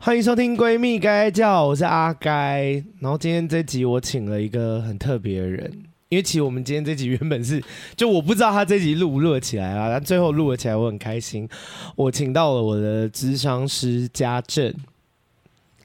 [0.00, 2.82] 欢迎收听《闺蜜该叫》，我是阿该。
[3.00, 5.70] 然后今天这集我请了一个很特别的人，
[6.08, 7.60] 因为其实我们今天这集原本是，
[7.96, 11.48] 就我不知道他这集录不录得起来啊，但最后录了起来，我很开心。
[11.96, 14.72] 我请到了我的咨商师家政。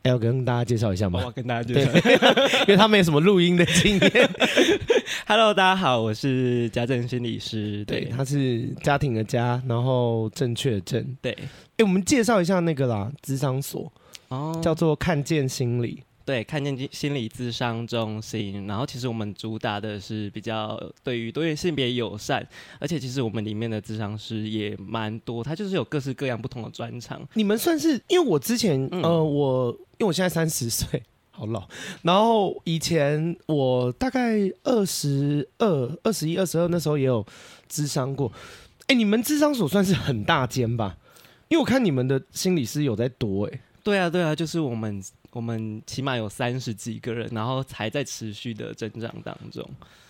[0.04, 1.20] 要跟大家介绍一下吗？
[1.20, 1.92] 我要跟大家介绍，
[2.62, 4.30] 因为他没什么录音的经验。
[5.26, 7.86] Hello，大家好，我是家政心理师。
[7.86, 11.18] 对，对他是家庭的家，然后正确的正。
[11.22, 11.46] 对，哎、
[11.78, 13.92] 欸，我们介绍一下那个啦，智商所
[14.34, 16.04] 哦，叫做看见心理。
[16.26, 18.66] 对，看见心理智商中心。
[18.66, 22.48] 然后，其实我们主打的是比较对于多元性别友善，
[22.80, 27.22] 而且其实我们里面的智商师也蛮多，他就是有各式各样不同的专长。
[27.34, 31.68] 你们算是，因为我之前、嗯、呃，我因为我现在三十岁，好老。
[32.04, 37.26] 然后以前我大概二十二、二十一、二十二那时候也有
[37.68, 38.32] 智商过。
[38.88, 40.96] 哎，你们智商所算是很大间吧？
[41.50, 43.60] 因为我看你们的心理师有在多哎。
[43.84, 45.04] 对啊，对啊，就是我们。
[45.34, 49.68] 我们起码有三十几个人，然后还在持续的增长当中。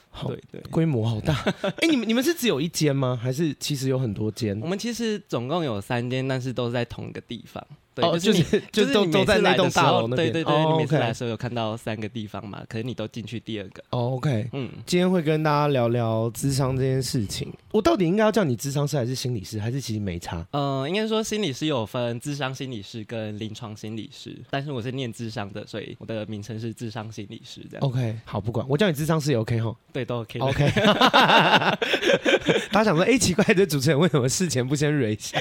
[0.10, 1.34] 好，对对，规模好大。
[1.78, 3.18] 哎，你们你们是只有一间吗？
[3.24, 4.60] 还是其实有很多间？
[4.60, 7.66] 我们其实总共有三间，但是都是在同一个地方。
[7.96, 10.32] 对，哦，就是就是都都在那栋大楼那边。
[10.32, 12.64] 对对对，哦，你每次来的时候有看到三个地方嘛？
[12.68, 13.84] 可是你都进去第二个。
[13.92, 17.52] 哦，OK，嗯，今天会跟大家聊聊智商这件事情。
[17.72, 19.60] 我到底应该要叫你智商师还是心理师？
[19.60, 20.46] 还是其实没差？
[20.52, 27.62] 嗯，应该说心理师有分智商心理师跟临床心理师，但是我是念智商的，所以我的名称是智商心理师。
[27.70, 29.76] 这样 OK，好，不管我叫你智商师也 OK 哈。
[29.92, 30.40] 对，都 OK。
[30.40, 30.72] OK。
[32.72, 35.38] 大家想说，哎、欸，奇怪，这主持人为什么事前不先蕊一下？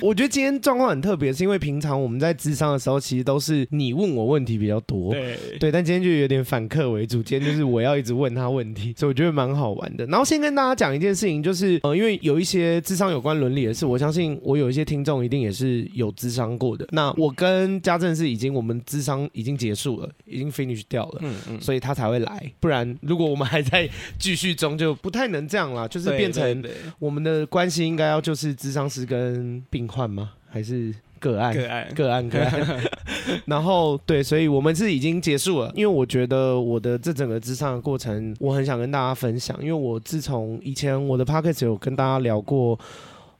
[0.00, 10.06] 我觉得今天状况很特别，是因为平常我们在智商的时候，其实都是你问我问题比较多，对对，但今天就有点反客为主，今天就是我要一直问他问题，所以我觉得蛮好玩的。
[10.06, 16.86] 然后先跟大家讲一件事情，就是呃，因为有一些智商有关伦理的事，我相信我有一些听众一定也是有智商过的。
[16.90, 22.52] 那我跟家政是已经我们智商已经结束了，已经 finish 掉了，嗯嗯，所以他才会来。
[22.60, 26.64] 不然如果我们还在继续中，就不太能这样啦，就是变成
[26.98, 30.32] 我们的关系应该要就是智商师跟病患吗？
[30.50, 30.94] 还是？
[31.18, 32.80] 个案，个案，个案，个案。
[33.46, 35.72] 然后，对，所以我们是已经结束了。
[35.74, 39.56] 因为我觉得我的这整个智商的过程，我很想跟大家分享。
[39.60, 42.78] 因为我自从以前我的 podcast 有跟大家聊过。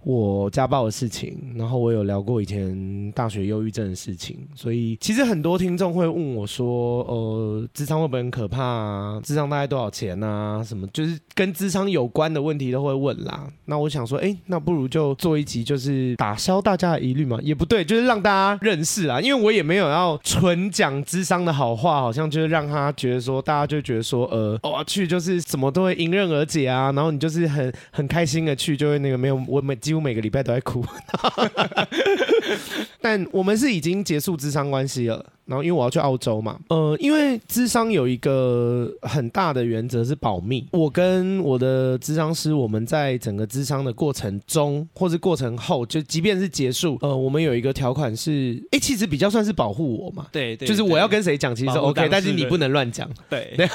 [0.04, 9.20] 我家暴的事情，然后我有聊过以前大学忧郁症的事情，所以其实很多听众会问我说：“呃，智商会不会很可怕啊？
[9.24, 10.62] 智商大概多少钱啊？
[10.62, 29.76] 什么就是跟智商有关的问题都会问啦。”那我想说，哎，那不如就做一集，就是打消大家的疑虑嘛，也不对，就是让大家认识啊，因为我也没有要纯讲智商的好话，好像就是让他觉得说，大家就觉得说，呃，我、哦、去就是什么都会迎刃而解啊，然后你就是很很开心的去，就会那个没有我每。
[29.88, 30.84] 几乎每个礼拜都在哭，
[33.00, 35.24] 但我们是已经结束智商关系了。
[35.48, 40.66] 然后因为我要去澳洲嘛，呃，因为智商有一个很大的原则是保密。
[40.72, 50.26] 我跟我的智商师，我们在整个智商的过程中或是过程后，就即便是结束，呃，我们有一个条款是，哎，其实比较算是保护我嘛。
[50.30, 53.08] 对对，就是我要跟谁讲，其实 OK，但是你不能乱讲。
[53.30, 53.66] 对对，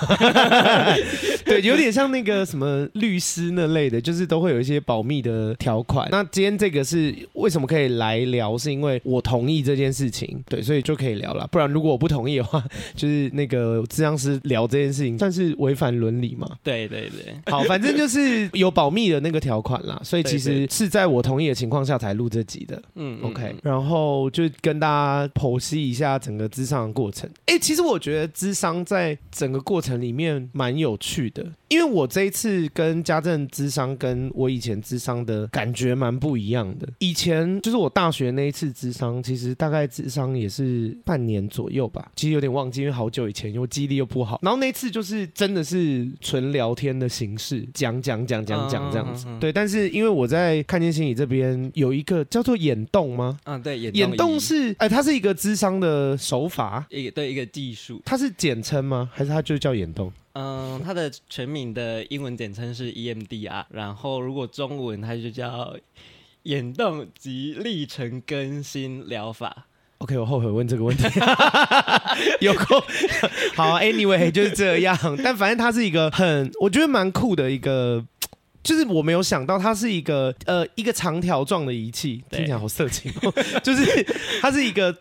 [1.44, 6.08] 对，有点像那个什么律师那类的，就是都会有一些保密的条款。
[6.12, 8.56] 那今天这个是为什么可以来聊？
[8.64, 11.70] 是因为我同意这件事情，对，所以就可以聊了，不然。
[11.74, 12.64] 如果我不同意的话，
[12.96, 16.48] 就是那个咨商师聊这件事情，算是违反伦理嘛？
[16.62, 22.80] 对对对，好，反正就是有保密的那个条款啦，所以其实是在我同意的情况下才录这集的。
[22.96, 27.28] 嗯，OK，然后就跟大家剖析一下整个咨商的过程。
[27.48, 36.88] 哎、欸，其实我觉得咨商在整个过程里面蛮有趣的，因为我这一次跟家政咨商，跟我以前咨商的感觉蛮不一样的。
[37.00, 44.40] 以前就是我大学那一次智商，其实大概智商也是半年左右吧，其实有点忘记，因为好久以前，因为我记忆力又不好。
[44.44, 49.26] 然后那次就是真的是纯聊天的形式，讲讲讲讲讲这样子。
[49.40, 53.40] 对，但是因为我在看见心理这边有一个叫做眼动吗？
[53.46, 58.00] 嗯，对，眼眼动是哎、欸，它是一个智商的手法，一个对一个技术。
[58.06, 59.10] 它是简称吗？
[59.12, 60.12] 还是它就叫眼动？
[60.34, 65.76] 嗯，它的全名的英文简称是 EMDR，然后如果中文它就叫
[66.44, 69.68] 眼动及历程更新疗法。
[70.00, 71.04] OK，我后悔问这个问题，
[72.42, 72.82] 有空
[73.56, 74.98] 好，Anyway 就是这样。
[75.24, 78.04] 但反正它是一个很，我觉得蛮酷的一个，
[78.62, 83.34] 就是我没有想到它是一个呃一个长条状的仪器，听起来好色情哦。
[83.64, 84.06] 就是
[84.42, 84.94] 它是一个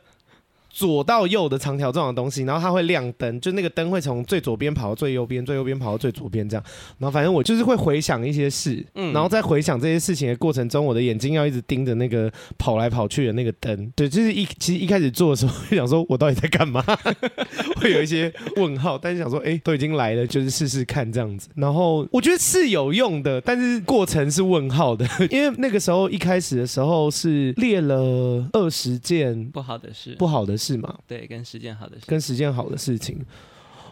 [0.72, 6.64] 左到右的长条状的东西，然后它会亮灯，就那个灯会从最左边跑到最右边，最右边跑到最左边这样。
[6.98, 13.92] 然后反正我就是会回想一些事，嗯，然后在回想这些事情的过程中，我的眼睛要一直盯着那个跑来跑去的那个灯。
[13.94, 16.82] 对，就是一其实一开始做的时候会想说，我到底在干嘛？
[17.76, 21.48] 会有一些问号，但是想说，哎，都已经来了，就是试试看这样子。
[21.54, 33.24] 然后我觉得是有用的，但是过程是问号的， 因为那个时候一开始的时候是列了二十件不好的事，不好的事嘛，对，跟十件好的事，跟十件好的事情。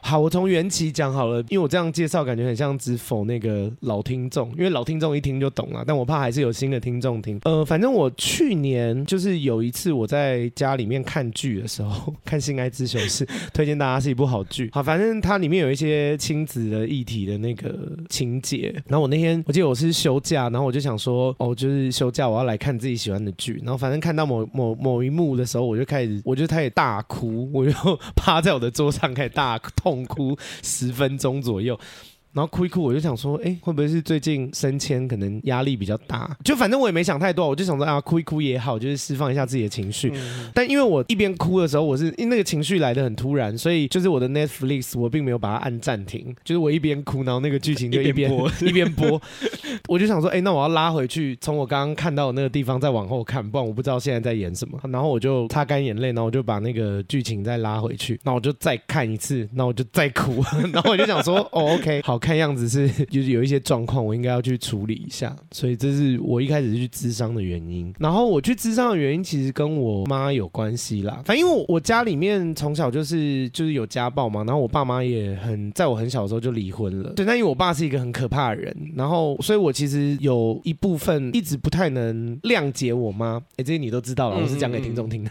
[0.02, 7.38] 好，我从缘起讲好了，因为我这样介绍感觉很像只否那个老听众，因为老听众一听就懂了，但我怕还是有新的听众听。
[7.44, 14.70] 呃，反正我去年就是有一次我在家里面看剧的时候，看《性爱自修室》，推荐大家是一部好剧。
[14.75, 17.73] 好，反正它里面有一些亲子的议题的那个
[18.08, 18.75] 情节。
[18.88, 23.61] 然后我那天我记得我是休假，然后我就想说，哦，就是休假我要来看自己喜欢的剧。
[23.64, 27.73] 然后反正看到某某某一幕的时候，我就开始，我就开始大哭，我就
[28.17, 29.89] 趴在我的桌上开始大痛。
[29.90, 31.78] 痛哭十分钟左右。
[32.32, 36.37] 然后哭一哭，我就想说，哎，会不会是最近升迁可能压力比较大？
[36.44, 40.12] 就反正我也没想太多，我就想说啊，哭一哭也好，就是释放一下自己的情绪。
[40.15, 49.21] 嗯、但因为我一边哭的时候，我是因为那个情绪来的很突然，所以就是我的 Netflix 我并没有把它按暂停，就是我一边哭，然后那个剧情就一边播一边播。
[49.88, 54.79] 我就想说，哎，那我要拉回去，从我刚刚看到的那个地方再往后看，不然我不知道现在在演什么。
[54.88, 62.19] 然后我就擦干眼泪，然后我就把那个剧情再拉回去，那我就再看一次，那我就再哭， 然后我就想说，哦，OK，好。
[62.20, 67.93] 看样子是 就是有一些状况，我应该要去处理一下，所以这是我一开始去咨商的原因。
[67.99, 71.22] 然后我去咨商的原因，其实跟我妈有关系啦。
[71.25, 77.11] 反正因为我我家里面从小就是就是有家暴嘛，然后我爸妈也很在我很小的时候就离婚了。
[77.14, 83.40] 对，那因为我爸是一个很可怕的人，然后所以我其实有一部分一直不太能谅解我妈。
[83.56, 85.31] 哎，这些你都知道了，我是讲给听众听的，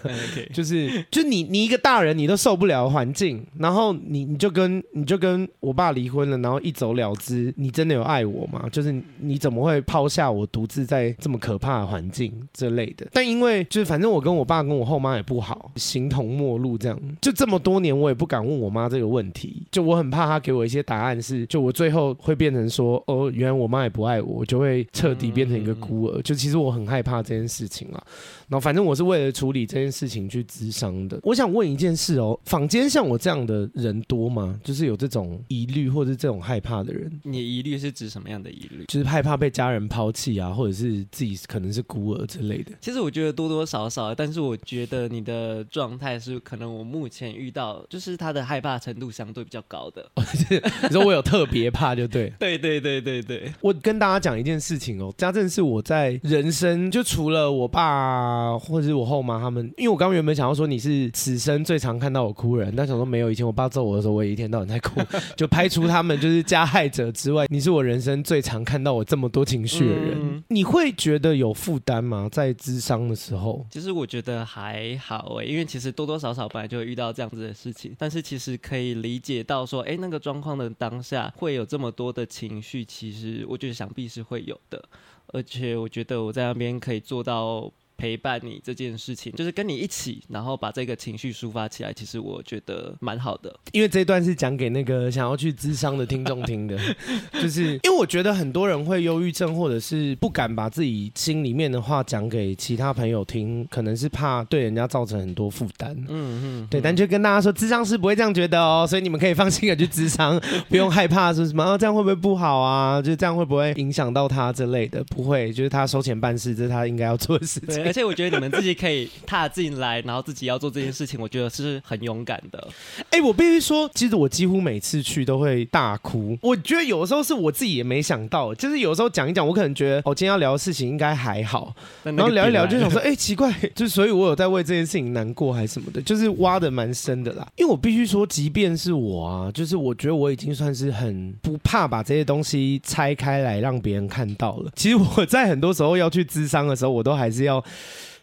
[0.52, 8.70] 就是就你你一个大人你都受不了环境，然后你你就跟你就跟我爸离婚了，然后一走了之，你真的有爱我吗？
[8.72, 13.06] 就是你怎么会抛下我独自在这么可怕的环境这类的？
[13.12, 26.22] 但因为就是反正我跟我爸跟我后妈也不好，形同陌路这样，就这么多年我也不敢问我妈这个问题，就我很怕她给我一些答案是，就我最后会变成说，哦，原来我妈也不爱我，我就会彻底变成一个孤儿。
[26.22, 28.02] 就其实我很害怕这件事情啊。
[28.48, 31.20] 然后反正我是为了处理这件事情去咨商的。
[31.24, 34.60] 我想问一件事哦，坊间像我这样的人多吗？
[34.64, 37.12] 就是有这种疑虑或者这种害怕的人。
[37.24, 38.86] 你的疑虑是指什么样的疑虑？
[38.88, 42.72] 就是害怕被家人抛弃啊，或者是自己可能是孤儿之类的。
[42.80, 50.10] 其实我觉得多多少少，但是我觉得你的状态是可能我目前遇到，就是他的害怕程度相对比较高的。
[50.84, 52.32] 你说我有特别怕就对。
[52.40, 53.52] 对对对对对。
[53.62, 65.02] 我跟大家讲一件事情哦，家政是我在人生就除了我爸或者是我后妈他们，因为我刚刚原本想要说你是此生最常看到我哭人，但想说没有，以前我爸揍我的时候，我也一天到晚在哭，
[65.36, 67.10] 就排除他们就是加害者。
[67.14, 70.18] 之外，你是我人生最常看到我这么多情绪的人。
[70.20, 72.28] 嗯、你会觉得有负担吗？
[72.30, 84.84] 在智商的时候，其实我觉得还好哎，因为其实多多少少本来就会遇到这样子的事情，但是其实可以理解到说，哎，那个状况的当下会有这么多的情绪，其实我觉得想必是会有的，
[85.28, 87.72] 而且我觉得我在那边可以做到。
[88.00, 91.92] 陪伴你这件事情，就是跟你一起，然后把这个情绪抒发起来。
[91.92, 96.80] 其实我觉得蛮好的，因为这段是讲给那个想要去咨商的听众听的，
[97.42, 105.94] 就是因为我觉得很多人会忧郁症，或者是不敢把自己心里面的话讲给其他朋友听，可能是怕对人家造成很多负担。
[106.08, 110.40] 嗯嗯，对，但就跟大家说，咨商是不会这样觉得哦，所以你们可以放心的去咨商，
[110.70, 113.02] 不用害怕说什么、啊、这样会不会不好啊？
[113.02, 115.04] 就这样会不会影响到他之类的？
[115.06, 117.84] 不会，就是他收钱办事，这是他应该要做的事情。
[117.90, 122.68] 而且我觉得你们自己可以踏进来，然后自己要做这件事情，我觉得是很勇敢的。
[123.10, 126.38] 哎、欸，我必须说，其实我几乎每次去都会大哭。
[126.40, 137.48] 我觉得有的时候是我自己也没想到，就是有时候讲一讲，我可能觉得我、哦、今天要聊的事情应该还好，然后聊一聊就想说， 哎、欸，奇怪，就所以我有在为这件事情难过还是什么的，就是挖的蛮深的啦。
[137.56, 144.72] 因为我必须说，即便是我啊，就是我觉得我已经算是很不怕把这些东西拆开来让别人看到了。
[144.76, 147.64] 其实我在很多时候要去咨商的时候，我都还是要。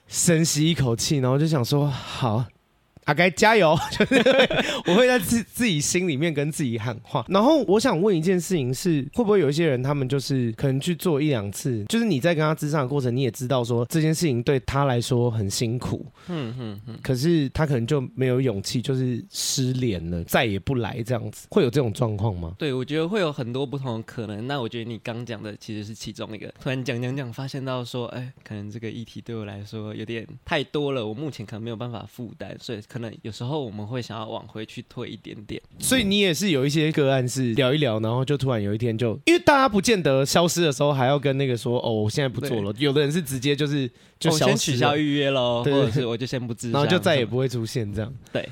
[0.09, 2.45] 深吸一口气，然后就想说好。
[3.07, 3.77] 阿该加油！
[3.91, 4.15] 就是
[4.87, 7.25] 我会在自自己心里面跟自己喊话。
[7.29, 22.57] 然后我想问一件事情是，会不会有一些人，他们就是可能去做一两次，就是你在跟他咨商的过程，你也知道说这件事情对他来说很辛苦，嗯嗯嗯，可是他可能就没有勇气，就是失联了，再也不来这样子，会有这种状况吗？
[22.59, 24.45] 对，我觉得会有很多不同的可能。
[24.49, 26.53] 那我觉得你刚讲的其实是其中一个。
[26.61, 32.81] 突然讲讲讲，发现到说，哎，可能这个议题对我来说有点太多了，我目前可能没有办法负担，所以。
[32.97, 35.61] 可能有时候我们会想要往回去退一点点。
[35.79, 42.75] 所以你也是有一些个案是聊一聊，然后就突然有一天就，因为大家不见得消失的时候还要跟那个说哦，我现在不做了。
[42.79, 43.87] 有的人是直接就是
[44.19, 48.11] 就先取消预约喽，或者是我就先不咨商，然后就再也不会出现这样。
[48.33, 48.49] 对。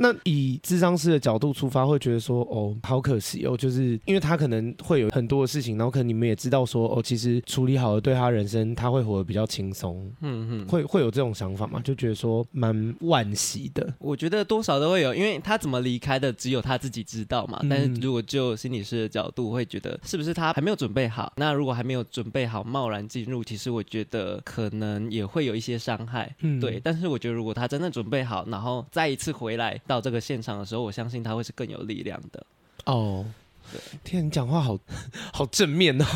[0.00, 11.80] 那以智商师的角度出发，会觉得说，哦，好可惜哦，就是因为他可能会有很多的事情，然后可能你们也知道说，哦，其实处理好了，对他人生他会活得比较轻松，嗯嗯，会会有这种想法吗？
[11.82, 13.92] 就觉得说蛮惋惜的。
[13.98, 17.60] 我觉得多少都会有，因为他怎么离开的，只有他自己知道嘛。
[17.68, 21.32] 但是如果就心理师的角度，会觉得是不是他还没有准备好？
[21.36, 26.80] 那如果还没有准备好，贸然进入，其实我觉得可能也会有一些伤害，嗯，对。
[26.84, 29.76] 但是我觉得如果他真的准备好，然后再一次回来。
[29.88, 32.46] 到这个现场的时候，我相信他会是更有力量的。
[32.84, 33.24] 哦。
[33.72, 34.78] 对天，你讲话好
[35.32, 36.04] 好正面哦！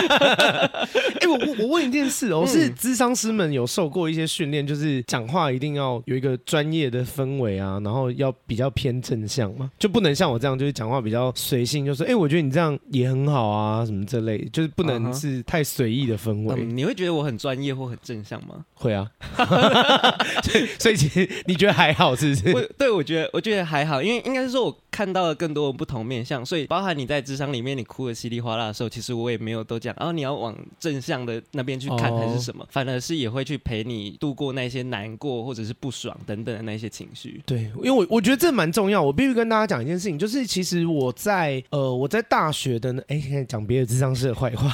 [0.00, 16.76] 哎、欸，我我我问一件事哦，嗯、是咨商师们有受过一些训练，就是讲话一定要有一个专业的氛围啊，然后要比较偏正向嘛，就不能像我这样，就是讲话比较随性，就说、是、哎、欸，我觉得你这样也很好啊，什么这类，就是不能是太随意的氛围、嗯。
[16.76, 18.64] 你会觉得我很专业或很正向吗？
[18.74, 19.10] 会啊，
[20.42, 22.52] 所以所以其实你觉得还好是不是？
[22.54, 26.90] 我对我觉得我觉得还好，因为应该是说我看到了更多的不同面向，所以包含。
[27.00, 32.66] 你在智商里面，你哭的稀里哗啦的时候，其实我也没有都讲，然后你要往正向的那边去看，还是什么？
[32.68, 37.40] 反而是也会去陪你度过那些难过或者是不爽等等的那些情绪。
[37.46, 39.00] 对，因为我我觉得这蛮重要。
[39.00, 44.70] 我必须跟大家讲一件事情，就是其实我在呃我在大学的呢，哎，现在讲别的智商师的坏话，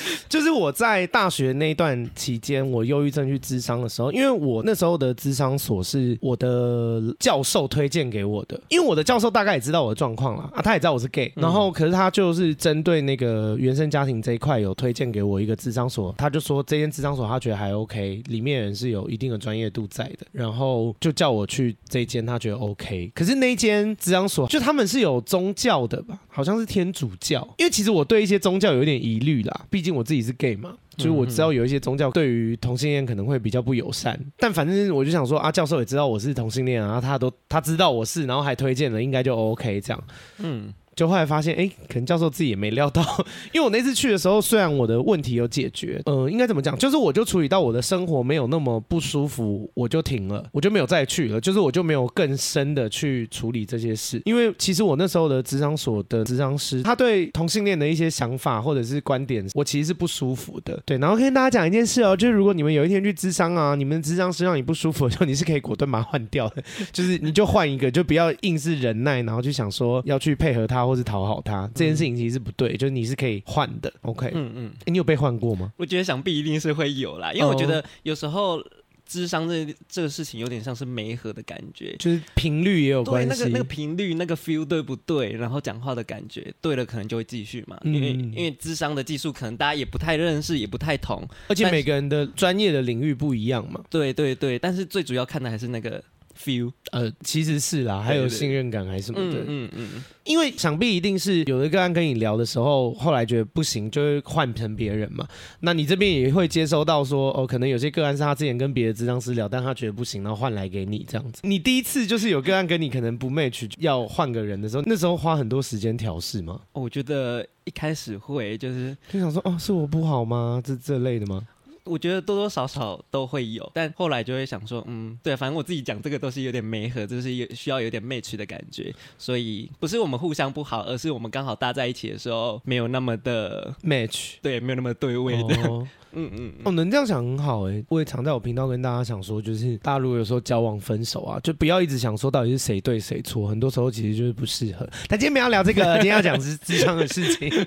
[0.28, 10.62] 就是我在大学那段期间，我忧郁症去咨商的时候，因为我那时候的咨商所是我的教授推荐给我的，因为我的教授大概也知道我的状况了啊。
[10.62, 23.10] 他也知道我是 gay，然后可是他就是针对那个原生家庭这一块有推荐给我一个咨商所，他就说这间咨商所他觉得还 OK，里面人是有一定的专业度在的，然后就叫我去这间，他觉得 OK。
[23.14, 30.74] 可是那间咨商所就他们是有宗教的吧，好像是天主教，因为其实我对一些宗教有点疑虑啦，毕竟我自己是 gay 嘛。
[30.96, 40.04] 就是我知道有一些宗教对于同性恋可能会比较不友善，但反正我就想说啊，教授也知道我是同性恋啊，他都他知道我是，然后还推荐了，应该就 OK 这样，
[40.38, 40.72] 嗯。
[40.94, 43.02] 就后来发现，哎、可能教授自己也没料到，
[43.52, 71.70] 因为我那次去的时候，虽然我的问题有解决，嗯、呃，应该怎么讲，就是我就处理到我的生活没有那么不舒服，我就停了，我就没有再去了，就是我就没有更深的去处理这些事，因为其实我那时候的职商所的职商师，他对同性恋的一些想法或者是观点，我其实是不舒服的，对，然后跟大家讲一件事哦，就是如果你们有一天去智商啊，你们的咨商师让你不舒服的时候，你是可以果断把它换掉的，就是你就换一个，就不要硬是忍耐，然后就想说要去配合他或是讨好他。
[71.74, 75.72] 这件事情其实是不对，就是你是可以换的，OK，嗯嗯、欸，你有被换过吗？
[75.76, 78.62] 我觉得想必一定是会有啦，因为我觉得有时候
[79.04, 85.32] 智商这这个事情有点像是媒合的感觉，就是频率也有关系，那个那个频率那个 feel 对不对？
[85.32, 96.02] 然后讲话的感觉对了，可能就会继续嘛，因为、嗯、因为智商的技术可能大家也不太认识，也不太同，而且每个人的专业的领域不一样嘛，对对对，但是最主要看的还是那个。
[96.38, 105.26] Feel 呃，其实是啦，还有信任感还是什么的，嗯嗯嗯，因为想必一定是有的个案跟你聊的时候，后来觉得不行，就会换成别人嘛。
[105.60, 111.40] 那你这边也会接收到说，哦，可能有些个案是他之前跟别的咨商师聊，但他觉得不行，然后换来给你这样子。
[111.44, 116.60] 你第一次就是有个案跟你可能不 match，要换个人的时候，那时候花很多时间调试吗？
[116.72, 120.60] 我觉得一开始会就是就想说，哦，是我不好吗？
[120.62, 121.42] 这这类的吗？
[121.84, 135.56] 我觉得多多少少都会有，但后来就会想说，嗯，对，反正我自己讲这个都是有点没合，就是有需要有点 match 的感觉，所以不是我们互相不好，而是我们刚好搭在一起的时候没有那么的 match，对，没有那么对位的。
[135.68, 144.88] 哦、 嗯嗯，哦，能这样想很好哎，我也常在我频道跟大家想说，就是大家如果有时候交往分手啊，就不要一直想说到底是谁对谁错，很多时候其实就是不适合。
[145.08, 147.50] 但今天不要聊这个，今天要讲是智商的事情。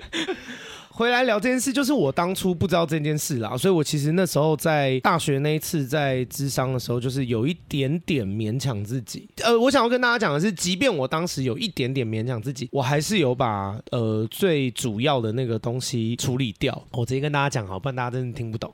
[0.96, 9.28] 回来聊这件事，就是我当初不知道这件事啦，所以我其实那时候在大学那一次在智商的时候，就是有一点点勉强自己。
[9.44, 16.82] 呃，我想要跟大家讲的是，即便我当时有一点点勉强自己，我还是有把呃最主要的那个东西处理掉。
[16.92, 18.74] 我直接跟大家讲好，不然大家真的听不懂。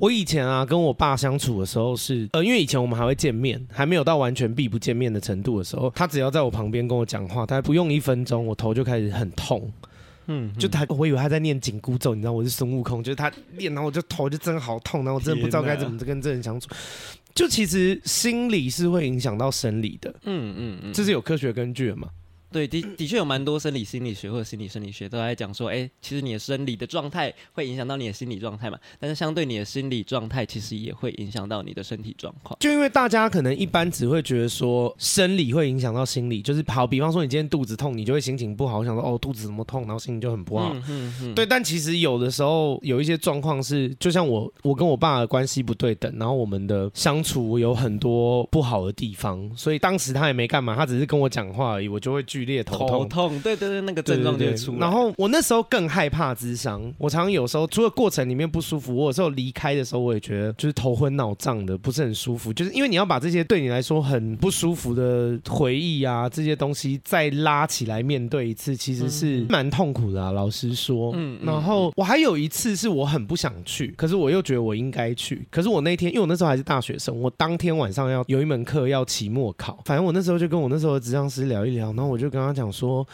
[0.00, 9.70] 我以前啊跟我爸相处的时候是，呃，因为以前我们还会见面，还没有到完全避不见面的程度的时候，他只要在我旁边跟我讲话，他不用一分钟，我头就开始很痛。
[10.32, 16.70] 嗯，就他，我以为他在念紧箍咒，你知道我是孙悟空，就是他念，然后我就头就真的好痛，然后我真的不知道该怎么跟这人相处。
[17.34, 22.08] 就其实心理是会影响到生理的，嗯嗯嗯，这是有科学根据的嘛？
[22.52, 32.58] 对，的的确有蛮多生理心理学或者心理生理学都在讲说，哎，其实你的生理的状态会影响到你的心理状态嘛，但是相对你的心理状态，其实也会影响到你的身体状况。
[32.60, 40.72] 就因为大家可能一般只会觉得说生理会影响到心理，就是好，比方说你今天肚子痛，你就会心情不好，想说哦肚子怎么痛，然后心情就很不好。
[40.74, 41.34] 嗯嗯嗯。
[41.34, 52.88] 对，但其实有的时候有一些状况是，就像我我跟我爸的关系不对等，然后我们的相处有很多不好的地方，所以当时他也没干嘛，他只是跟我讲话而已，我就会剧烈头痛。
[52.88, 54.78] 头痛，对对对，那个症状就会出来。
[54.78, 62.52] 然后我那时候更害怕咨商，我常常有时候除了过程里面不舒服，我有时候离开的时候，我也觉得就是头昏脑胀的，不是很舒服。
[62.52, 70.30] 就是因为你要把这些对你来说很不舒服的回忆啊，这些东西再拉起来面对一次，其实是蛮痛苦的啊。
[70.30, 71.38] 老实说，嗯。
[71.42, 75.46] 然后我还有一次是我很不想去，可是我又觉得我应该去。
[75.50, 83.06] 可是我那天，因为我那时候还是大学生，我当天晚上要有一门课要期末考，反正我那时候就跟我那时候的咨商师聊一聊，然后我就跟他讲说，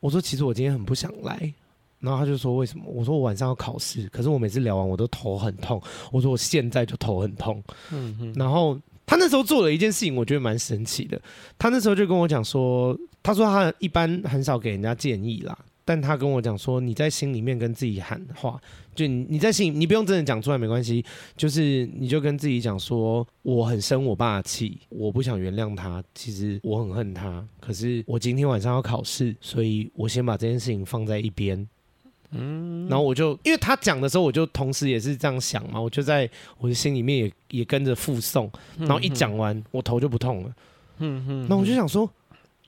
[0.00, 1.52] 我说其实我今天很不想来。
[2.00, 2.84] 然后他就说为什么？
[2.88, 5.80] 我说我晚上要考试，可是我每次聊完我都头很痛。
[6.10, 7.62] 我说我现在就头很痛。
[7.92, 8.32] 嗯哼。
[8.34, 8.76] 然后
[9.06, 11.20] 他那时候做了一件事情，我觉得蛮神奇的。
[11.56, 15.56] 他那时候就跟我讲说，他说他一般很少给人家建议啦。
[15.92, 18.58] 但他跟我讲说，你在心里面跟自己喊话，
[18.94, 21.04] 就你你在心里，你不用真的讲出来没关系，
[21.36, 31.68] 就是你就跟自己讲说，我很生我爸的气，我不想原谅他，其实我很恨他，可是我今天晚上要考试，所以我先把这件事情放在一边。
[32.30, 40.54] 嗯，然后我就因为他讲的时候，我就同时也是这样想嘛，我就在我的心里面也也跟着附送，然后一讲完，我头就不痛了。
[41.00, 42.10] 嗯哼，那我就想说，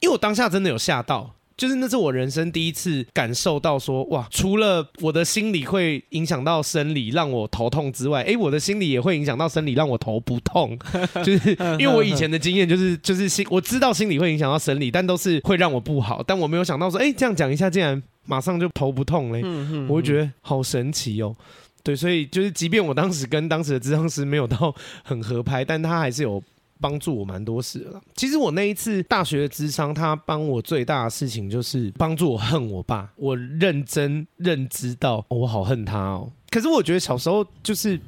[0.00, 1.34] 因为我当下真的有吓到。
[1.56, 10.76] 就是那是我人生第一次感受到说，哇，除了我的心理会影响到生理让我头痛之外，哎、欸，我的心理也会影响到生理让我头不痛。
[11.24, 16.22] 就是因为我以前的经验就是就是心我知道心理会影响到生理，但都是会让我不好。
[16.26, 19.42] 但我没有想到说，哎、欸，这样讲一下竟然马上就头不痛嘞，
[19.88, 21.34] 我会觉得好神奇哦。
[21.82, 26.42] 对，所以就是即便我当时跟当时的咨商师没有到很合拍，但他还是有。
[26.84, 27.98] 帮助我蛮多事了。
[28.14, 33.10] 其实我那一次大学的智商，他帮我最大的事情就是帮助我恨我爸。
[33.16, 36.30] 我认真认知到，哦，我好恨他哦。
[36.50, 37.98] 可是我觉得小时候就是，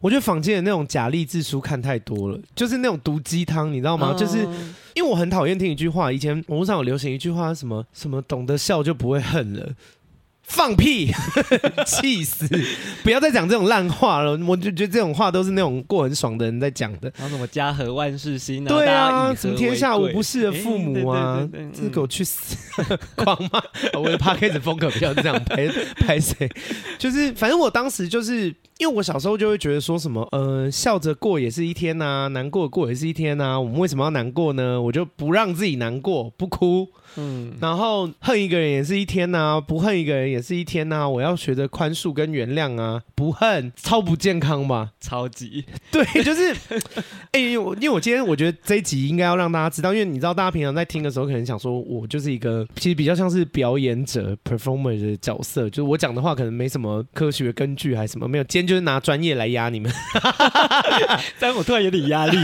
[0.00, 4.14] 我觉得坊间的那种假励志书看太多了，就是那种毒鸡汤，你知道吗？
[4.16, 4.38] 就是
[4.94, 9.74] 因为我很讨厌听一句话，以前网络上有流行一句话，什么什么懂得笑就不会恨了。
[10.48, 11.12] 放屁！
[11.86, 12.48] 气死！
[13.04, 14.36] 不要再讲这种烂话了。
[14.46, 17.12] 我就觉得这种话都是那种过很爽的人在讲的。
[17.16, 18.68] 然后什么家和万事兴啊？
[18.68, 21.46] 对啊，什么天下无不是的父母啊？
[21.72, 22.56] 这给我去死！
[23.14, 23.62] 狂骂！
[23.98, 26.48] 我的 podcast 风格比较这样拍拍谁？
[26.98, 33.60] 就是反正我当时就是因为我小时候就会觉得说什么呃笑着过也是一天呐、啊，难过过也是一天呐、啊。
[33.60, 34.80] 我们为什么要难过呢？
[34.80, 36.86] 我就不让自己难过，不哭。
[37.16, 41.08] 嗯，然后恨一个人也是一天呐、啊，不恨一个人也是一天呐、啊。
[41.08, 44.92] 我要学着宽恕跟原谅啊，不恨，超不健康吧？
[45.00, 46.54] 超级 对，就是，
[47.32, 59.90] 哎、欸，因为因为我今天我觉得这一集应该要让大家知道，因为你知道大家平常在听的时候，可能想说我就是一个其实比较像是表演者 performer 的角色，就是我讲的话可能没什么科学根据还是什么没有，今天就是拿专业来压你们，
[61.40, 62.36] 但我突然有点压力，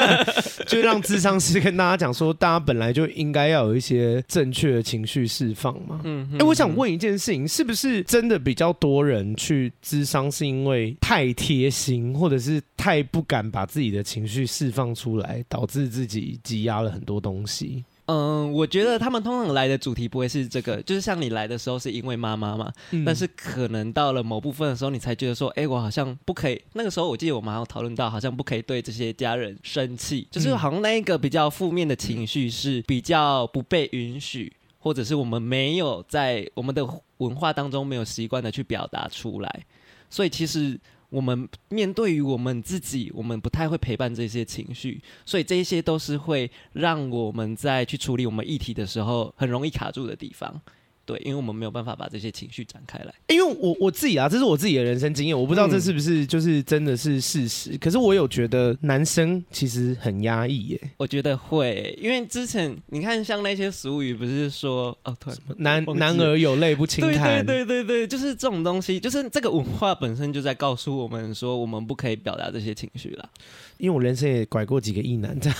[0.66, 4.24] 就让智商师跟大家讲说，大家本来就应该要有一些。
[4.28, 6.00] 正确的情绪释放嘛？
[6.04, 17.82] 嗯，哎、欸，我想问一件事情，是不是真的比较多人去智商，是因为太贴心，或者是太不敢把自己的情绪释放出来，导致自己积压了很多东西？
[18.06, 26.62] 嗯，我觉得他们通常来的主题不会是这个，就是像你来的时候是因为妈妈嘛，嗯、但是可能到了某部分的时候，你才觉得说，哎、欸，我好像不可以。
[26.74, 36.86] 那个时候我记得我们好像讨论到，好像不可以对这些家人生气，就是好像那一个比较负面的情绪是比较不被允许，或者是我们没有在我们的
[37.18, 39.64] 文化当中没有习惯的去表达出来，
[40.08, 40.78] 所以其实。
[41.16, 50.60] 我们面对于我们自己，我们不太会陪伴这些情绪，所以这些都是会让我们在去处理我们议题的时候很容易卡住的地方。
[51.06, 53.14] 对，因为我们没有办法把这些情绪展开来。
[53.28, 57.70] 因为我我自己啊，这是我自己的人生经验，我不知道这是不是就是真的是事实。
[57.70, 60.80] 嗯、可是我有觉得男生其实很压抑耶。
[60.96, 67.46] 我觉得会，因为之前你看，像那些俗语，不是说哦，突然男男儿有泪不轻弹。
[67.46, 73.30] 对对对对，就是这种东西，就是这个文化本身就在告诉我们说，我们不可以表达这些情绪了。
[73.78, 75.58] 因为我人生也拐过几个异男，这样。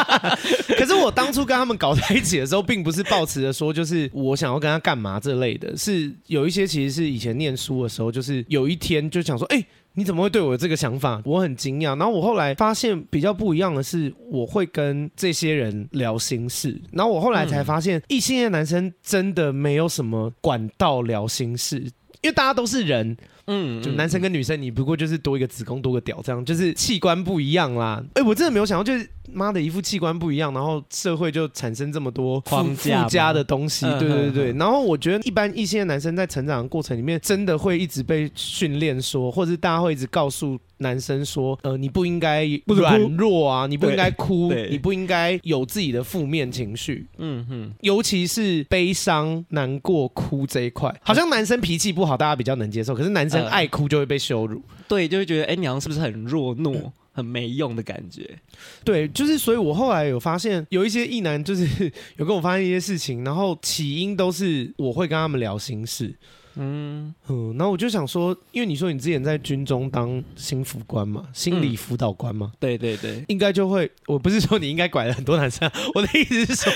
[0.78, 11.20] 可是我当初跟他们搞在一起的时候，并不是抱持着说就是我想要跟他干嘛这类的，是有一些其实是以前念书的时候，就是有一天就想说，哎、欸，你怎么会对我有这个想法？
[11.24, 11.98] 我很惊讶。
[11.98, 16.80] 然后我后来发现比较不一样的是，我会跟这些人聊心事。
[16.92, 21.78] 然后我后来才发现，异性恋男生真的没有什么管道聊心事，
[22.20, 23.16] 因为大家都是人。
[23.50, 28.04] 嗯，就男生跟女生，你不过就是多一个子宫多个屌，这样就是器官不一样啦。
[28.08, 32.74] 哎、欸，我真的没有想到，就是妈的一副器官不一样，然后社会就产生这么多附
[33.08, 33.86] 加的东西。
[33.98, 34.52] 对对对。
[34.52, 47.06] 然后我觉得一般异性的男生在成长的过程里面，真的会一直被训练说，或者是大家会一直告诉男生说，呃，你不应该软弱啊，你不应该哭，你不应该有自己的负面情绪。
[47.16, 53.38] 嗯哼，尤其是悲伤、难过、哭这一块，好像男生脾气不好，大家比较能接受，可是男生。
[53.48, 56.78] 爱哭就会被羞辱，对，就会觉得哎，你好像是不是很弱懦、
[57.18, 58.38] 很没用的感觉？
[58.84, 61.66] 对，就是，所以我后来有发现，有一些异男就是
[62.16, 66.14] 有跟我发现一些事情，然后起因都是我会跟他们聊心事。
[66.58, 67.14] 嗯。
[67.28, 76.72] 嗯，然后我就想说，因为你说你之前在军中当心辅官嘛，心理辅导官嘛，嗯，对对对，应该就会，我不是说你应该拐了很多男生，我的意思是说，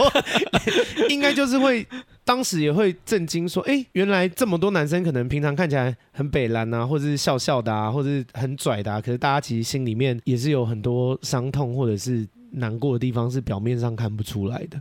[1.09, 1.87] 应该就是会，
[2.25, 14.81] 当时也会震惊说，哎，原来这么多男生可能平常看起来很北蓝啊，或者是笑笑的啊，或者是很拽的啊，可是大家其实心里面也是有很多伤痛或者是难过的地方，是表面上看不出来的。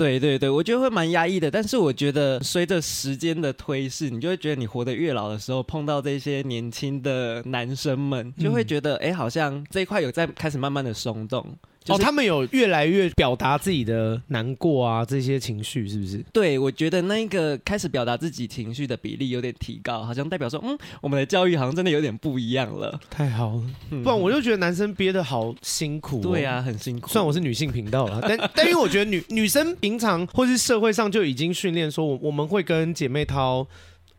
[0.00, 11.46] 对对对，我觉得会蛮压抑的，但是我觉得随着时间的推逝，你就会觉得你活得越老的时候，碰到这些年轻的男生们，就会觉得哎、嗯，好像这一块有在开始慢慢的松动。
[11.82, 16.24] 就是、哦，他们有越来越表达自己的难过啊，这些情绪是不是？
[16.32, 23.00] 对，我觉得那一个开始表达自己情绪的比例有点提高，好像代表说，嗯，我们的教育好像真的有点不一样了。
[23.08, 23.62] 太好了，
[24.02, 26.22] 不然我就觉得男生憋得好辛苦、哦。
[26.22, 27.08] 对啊，很辛苦。
[27.08, 33.66] 虽然我是女性频道了，但 但因为我觉得女女生平常或是社会上就已经训练说，我我们会跟姐妹淘。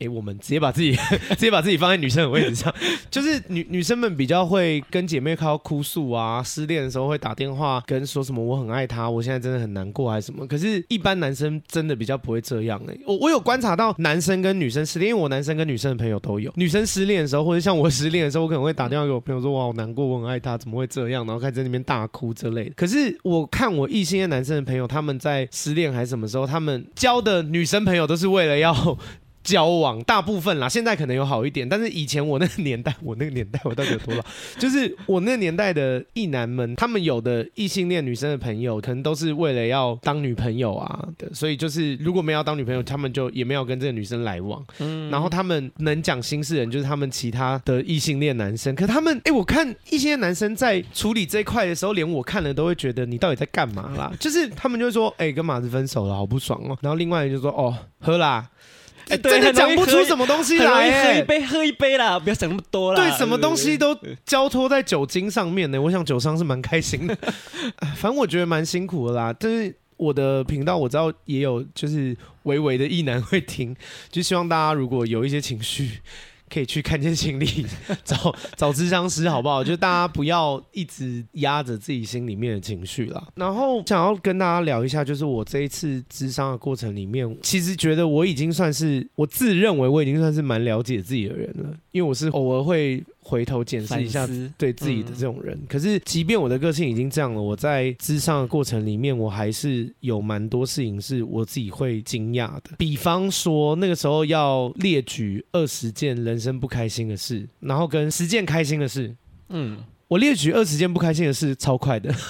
[0.01, 0.93] 哎、我们直接把自己
[1.29, 2.73] 直接把自己放在女生的位置上，
[3.09, 10.47] 就是女女生们比较会跟姐妹靠哭诉啊，失恋的时候会打电话跟说什么我很爱她，我现在真的很难过还是什么。
[10.47, 16.51] 可是，一般男生真的比较不会这样哎、我我有观察到男生跟女生失恋，因为我男生跟女生的朋友都有。
[16.55, 21.25] 女生失恋的时候，或者像我失恋的时候，我可能会打电话给我朋友说，哇，好难过，我很爱她，怎么会这样？
[21.25, 22.73] 然后开始在那边大哭之类的。
[22.75, 28.71] 可是我看我异性的男生的朋友，他们在失恋还是什么时候，他们交的女生朋友都是为了要。
[29.43, 34.23] 交往大部分啦，现在可能有好一点，但是以前我那个年代，我那个年代我到底有多老？
[34.59, 44.63] 就是我那个年代的异男们，他们有的异性恋女生的朋友，可能都是为了要当女朋友啊的，所以就是如果没有当女朋友，他们就也没有跟这个女生来往。
[44.79, 48.75] 嗯，然后他们能讲心事的人，就是他们其他的异性恋男生。
[48.75, 54.11] 可他们，哎、欸，我看异性恋男生在处理这一块的时候，连我看了都会觉得你到底在干嘛啦？
[54.19, 56.77] 就是他们就会说，哎、欸，跟马子分手了，好不爽哦。
[56.81, 58.47] 然后另外人就说，哦，喝啦。
[59.17, 61.13] 真的讲不出什么东西来、欸。
[61.13, 63.01] 喝一杯，喝一杯啦，不要想那么多啦。
[63.01, 65.79] 对，什么东西都交托在酒精上面呢、欸？
[65.79, 67.17] 我想酒商是蛮开心的。
[67.95, 69.33] 反正我觉得蛮辛苦的啦。
[69.37, 73.75] 但是我的频道我知道也有，就是微微的意男会听，
[74.09, 75.99] 就希望大家如果有一些情绪。
[76.51, 77.65] 可以去看见心理，
[78.03, 79.63] 找找咨商师，好不好？
[79.63, 83.25] 就大家不要一直压着自己心里面的情绪啦。
[83.35, 93.03] 然后想要跟大家聊一下，就是我这一次咨商的过程里面，其实觉得我已经算是，我自认为我已经算是蛮了解自己的人了，因为我是偶尔会。
[93.23, 102.71] 回头检视一下对自己的这种人，嗯，可是即便我的个性已经这样了，我在咨商的过程里面，我还是有蛮多事情是我自己会惊讶的。
[102.77, 109.15] 比方说那个时候要列举二十件人生不开心的事，然后跟十件开心的事。
[109.49, 112.13] 嗯，我列举二十件不开心的事超快的。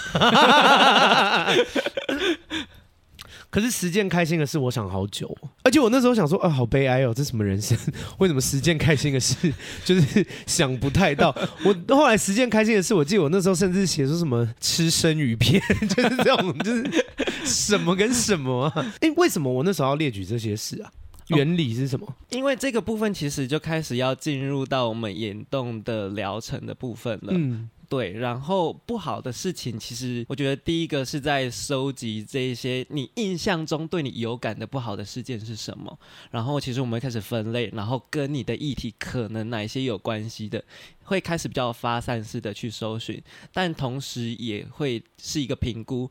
[3.51, 7.77] 可是十件开心的事，我想好久，而且我那时候想说，啊，好悲哀哦，这什么人生？
[8.17, 11.35] 为什么十件开心的事就是想不太到？
[11.65, 17.05] 我后来十件开心的事，我记得我那时候甚至写出什么吃生鱼片，就是这种，就是
[17.43, 18.73] 什么跟什么啊？
[19.01, 20.89] 哎、欸，为什么我那时候要列举这些事啊？
[21.27, 22.15] 原理是什么？
[22.29, 27.33] 因为这个部分其实就开始要进入到我们眼动的疗程的部分了。
[27.33, 27.69] 嗯。
[27.91, 35.99] 对，然后不好的事情，其实我觉得第一个是在收集这一些你印象中对你有感的不好的事件是什么，
[36.31, 40.63] 然后其实我们会开始分类，然后跟你的议题可能哪一些有关系的，
[41.03, 46.09] 会开始比较发散式的去搜寻，但同时也会是一个评估。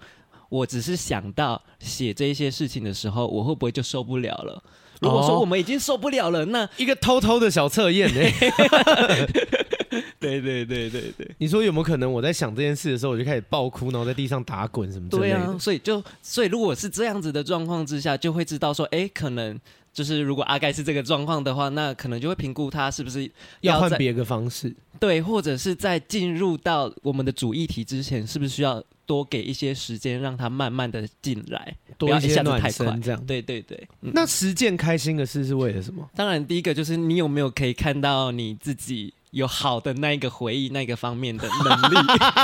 [0.51, 4.63] 我只是想到写这些事情的时候，我会不会就受不了了？
[5.01, 8.21] 如果说我们已经受不了了，那一个偷偷的小测验呢？
[10.21, 15.37] 对对对对对，你说有没有可能我在想这件事的时候，我就开始爆哭，然后在地上打滚什么之类的？
[15.37, 19.59] 对啊，所以就所以如果是这样子的状况之下，就会知道说，哎，可能
[19.93, 23.29] 就是如果阿盖是这个状况的话，那可能就会评估他是不是
[23.63, 33.27] 要换别个方式，对，或者是在进入到我们的主议题之前，是不是需要多给一些时间，让他慢慢的进来，多一些暖身这样。
[33.27, 36.09] 对对对，嗯、那十件开心的事是为了什么？
[36.15, 39.13] 当然，第一个就是你有没有可以看到你自己。
[39.31, 41.97] 有好的那一个回忆，那个方面的能力，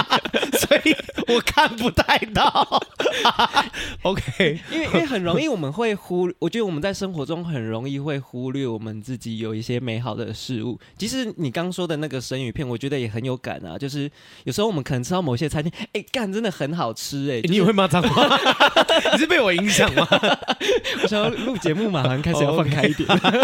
[0.59, 0.95] 所以
[1.33, 2.83] 我看不太到。
[4.03, 10.79] OK，因为因为很容易我们会忽，我觉得我们在生活中很容易会忽略我们自己有一些美好的事物。
[10.97, 13.77] 其实你刚说的那个生鱼片，我觉得也很有感啊。
[13.77, 14.09] 就是
[14.45, 17.51] 有时候我们可能吃到某些餐厅，哎，干真的很好吃哎、欸就是欸。
[17.51, 18.39] 你也会骂脏话？
[19.13, 20.07] 你是被我影响吗？
[21.03, 23.43] 我想要录节目嘛，好像开始要放开一点，蛮、oh,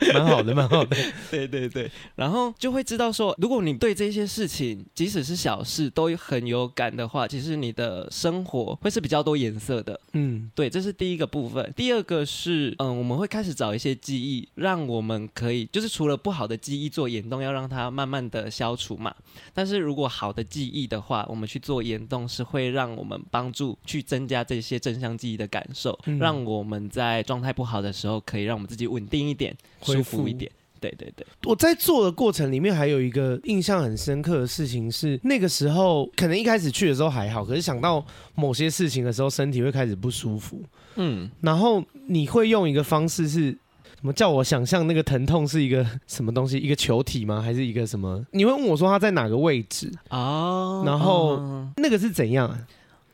[0.00, 0.24] okay.
[0.24, 0.96] 好的，蛮好的。
[1.30, 2.71] 对对对，然后就。
[2.72, 10.00] 会知道说，如果你对这些事情，即使是小事，都很有感的话，其实你的生活会是比较多颜色的。
[10.12, 11.72] 嗯，对，这是第一个部分。
[11.76, 19.14] 第二个是，嗯，我们会开始找一些记忆，让我们可以，就是除了不好的记忆做眼动，要让它慢慢的消除嘛。
[19.52, 30.50] 但是如果好的记忆的话，我们去做眼动，是会让我们帮助去增加这些正向记忆的感受，嗯、让我们在状态不好的时候，可以让我们自己稳定一点，舒服一点。
[30.82, 40.60] 对对对，我在做的过程里面还有一个印象很深刻的事情是，那个时候可能一开始去的时候还好，可是想到某些事情的时候，身体会开始不舒服。
[40.96, 43.56] 嗯，然后你会用一个方式是什
[44.02, 44.12] 么？
[44.12, 46.58] 叫我想象那个疼痛是一个什么东西？
[46.58, 47.40] 一个球体吗？
[47.40, 48.22] 还是一个什么？
[48.32, 49.90] 你会问我说它在哪个位置？
[50.10, 51.40] 哦，然后
[51.76, 52.58] 那个是怎样啊？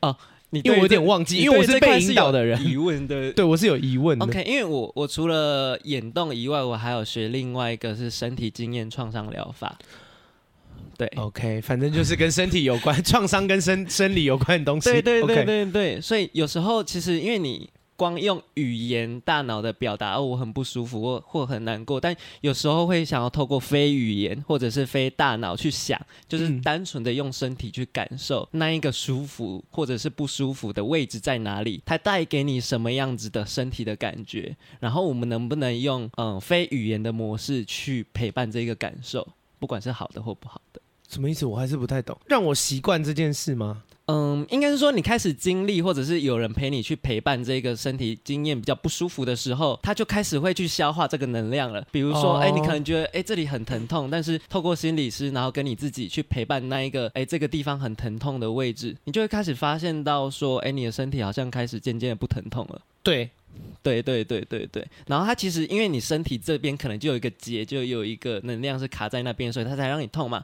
[0.00, 0.16] 哦。
[0.50, 2.58] 你因为我有点忘记，因为我是被引导的人。
[2.66, 4.24] 疑问的，对我是有疑问的。
[4.24, 9.78] OK，因为我我除了眼动以外，我还有学另外一个是身体经验创伤疗法。
[10.96, 14.90] 对，OK，反正就是跟身体有关， 创伤跟生生理有关的东西。
[14.90, 17.68] 对对对对对，对，所以有时候其实因为你。
[17.98, 39.26] 光用语言、大脑的表达，哦，我很不舒服，或或很难过，但有时候会想要透过非语言或者是非大脑去想，就是单纯的用身体去感受那一个舒服或者是不舒服的位置在哪里，它带给你什么样子的身体的感觉，然后我们能不能用嗯非语言的模式去陪伴这个感受，
[39.58, 40.80] 不管是好的或不好的。
[41.08, 41.46] 什么意思？
[41.46, 42.16] 我还是不太懂。
[42.26, 43.82] 让我习惯这件事吗？
[44.10, 51.86] 嗯，应该是说你开始经历，或者是有人陪你去陪伴这个身体经验比较不舒服的时候，他就开始会去消化这个能量了。
[51.92, 62.80] 比如说，哎、哦，你可能觉得，哎，这里很疼痛，但是透过心理师，然后跟你自己去陪伴那一个，哎，这个地方很疼痛的位置，你就会开始发现到说，哎，你的身体好像开始渐渐的不疼痛了。
[63.02, 63.28] 对，
[63.82, 64.86] 对，对，对，对，对。
[65.06, 70.42] 然后它其实因为你身体这边可能就有一个结，就有一个能量是卡在那边，所以它才让你痛嘛。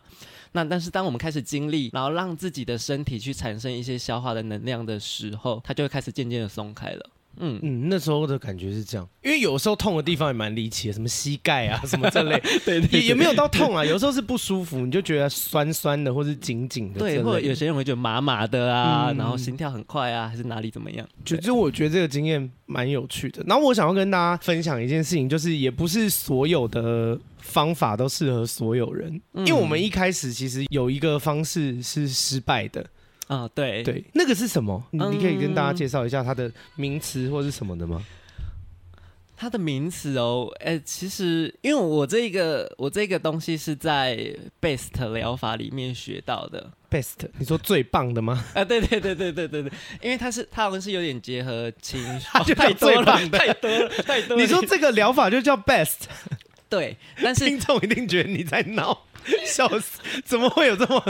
[0.54, 7.10] 那但是当我们开始经历，然后让自己的身体去产生一些消化的能量的时候，它就会开始渐渐的松开了。
[7.38, 21.04] 嗯嗯，那时候的感觉是这样，因为有时候痛的地方也蛮离奇的，什么膝盖啊，什么这类， 对，对，对，也也没有到 痛啊，有时候是不舒服，你就觉得酸酸的，或是紧紧的，对，或者有些人会觉得麻麻的啊，嗯、然后心跳很快啊，还是哪里怎么样？
[21.24, 23.42] 就就我觉得这个经验蛮有趣的。
[23.48, 32.80] 然后我想要跟大家分享一件事情，就是也不是所有的方法都适合所有人，嗯、因为我们一开始其实有一个方式是失败的。
[33.26, 34.82] 啊、哦，对对，那个是什么？
[34.90, 38.04] 你你可以跟大家介绍一下它的名词或是什么的吗？
[39.36, 44.16] 它的名词哦，哎、欸，其实因为我这个我这个东西是在
[44.60, 46.70] BEST 疗法里面学到的。
[46.90, 48.44] BEST，你说最棒的吗？
[48.54, 54.42] 啊，对对对对对对对，因为它是它好像是有点结合情绪，它 就太最棒的， 太多了，太多了。
[54.42, 56.02] 你说这个疗法就叫 BEST，
[56.74, 59.02] 对，但是听众一定觉得你在闹。
[59.46, 60.02] 笑死！
[60.22, 61.02] 怎么会有这么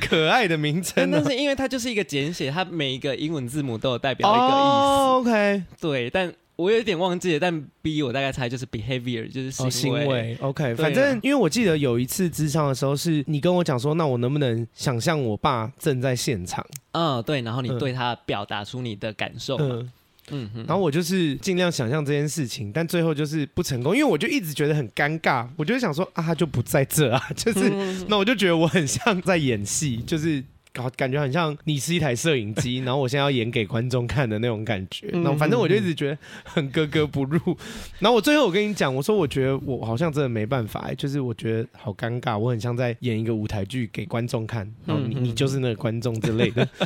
[0.00, 1.22] 可爱的名称呢？
[1.24, 4.56] 但是因为它就是一个简写，它每一个英文字母都有代表一个意思。
[4.56, 7.38] Oh, OK，对，但我有点忘记了。
[7.38, 10.00] 但 B 我大概猜就是 behavior，就是行为。
[10.00, 16.66] Oh, 行为 OK，反正因为我记得有一次智商的时候，是你跟我讲说，那我能不能想象我爸正在现场？
[16.90, 19.56] 嗯，对，然后你对他表达出你的感受。
[19.58, 19.78] 嗯。
[19.78, 19.92] 嗯，
[20.66, 27.68] 然后我就是尽量想象这件事情，但最后就是不成功，因为我就一直觉得很尴尬，我就想说啊，他就不在这啊， 就是
[28.08, 37.38] 那我就觉得我很像在演戏，就是搞感觉很像你是一台摄影机，然后我现在要演给观众看的那种感觉，那反正我就一直觉得很格格不入，
[37.98, 46.66] 然后我最后我跟你讲，我说我觉得我好像真的没办法，就是我觉得好尴尬，我很像在演一个舞台剧给观众看，然后你你就是那个观众之类的。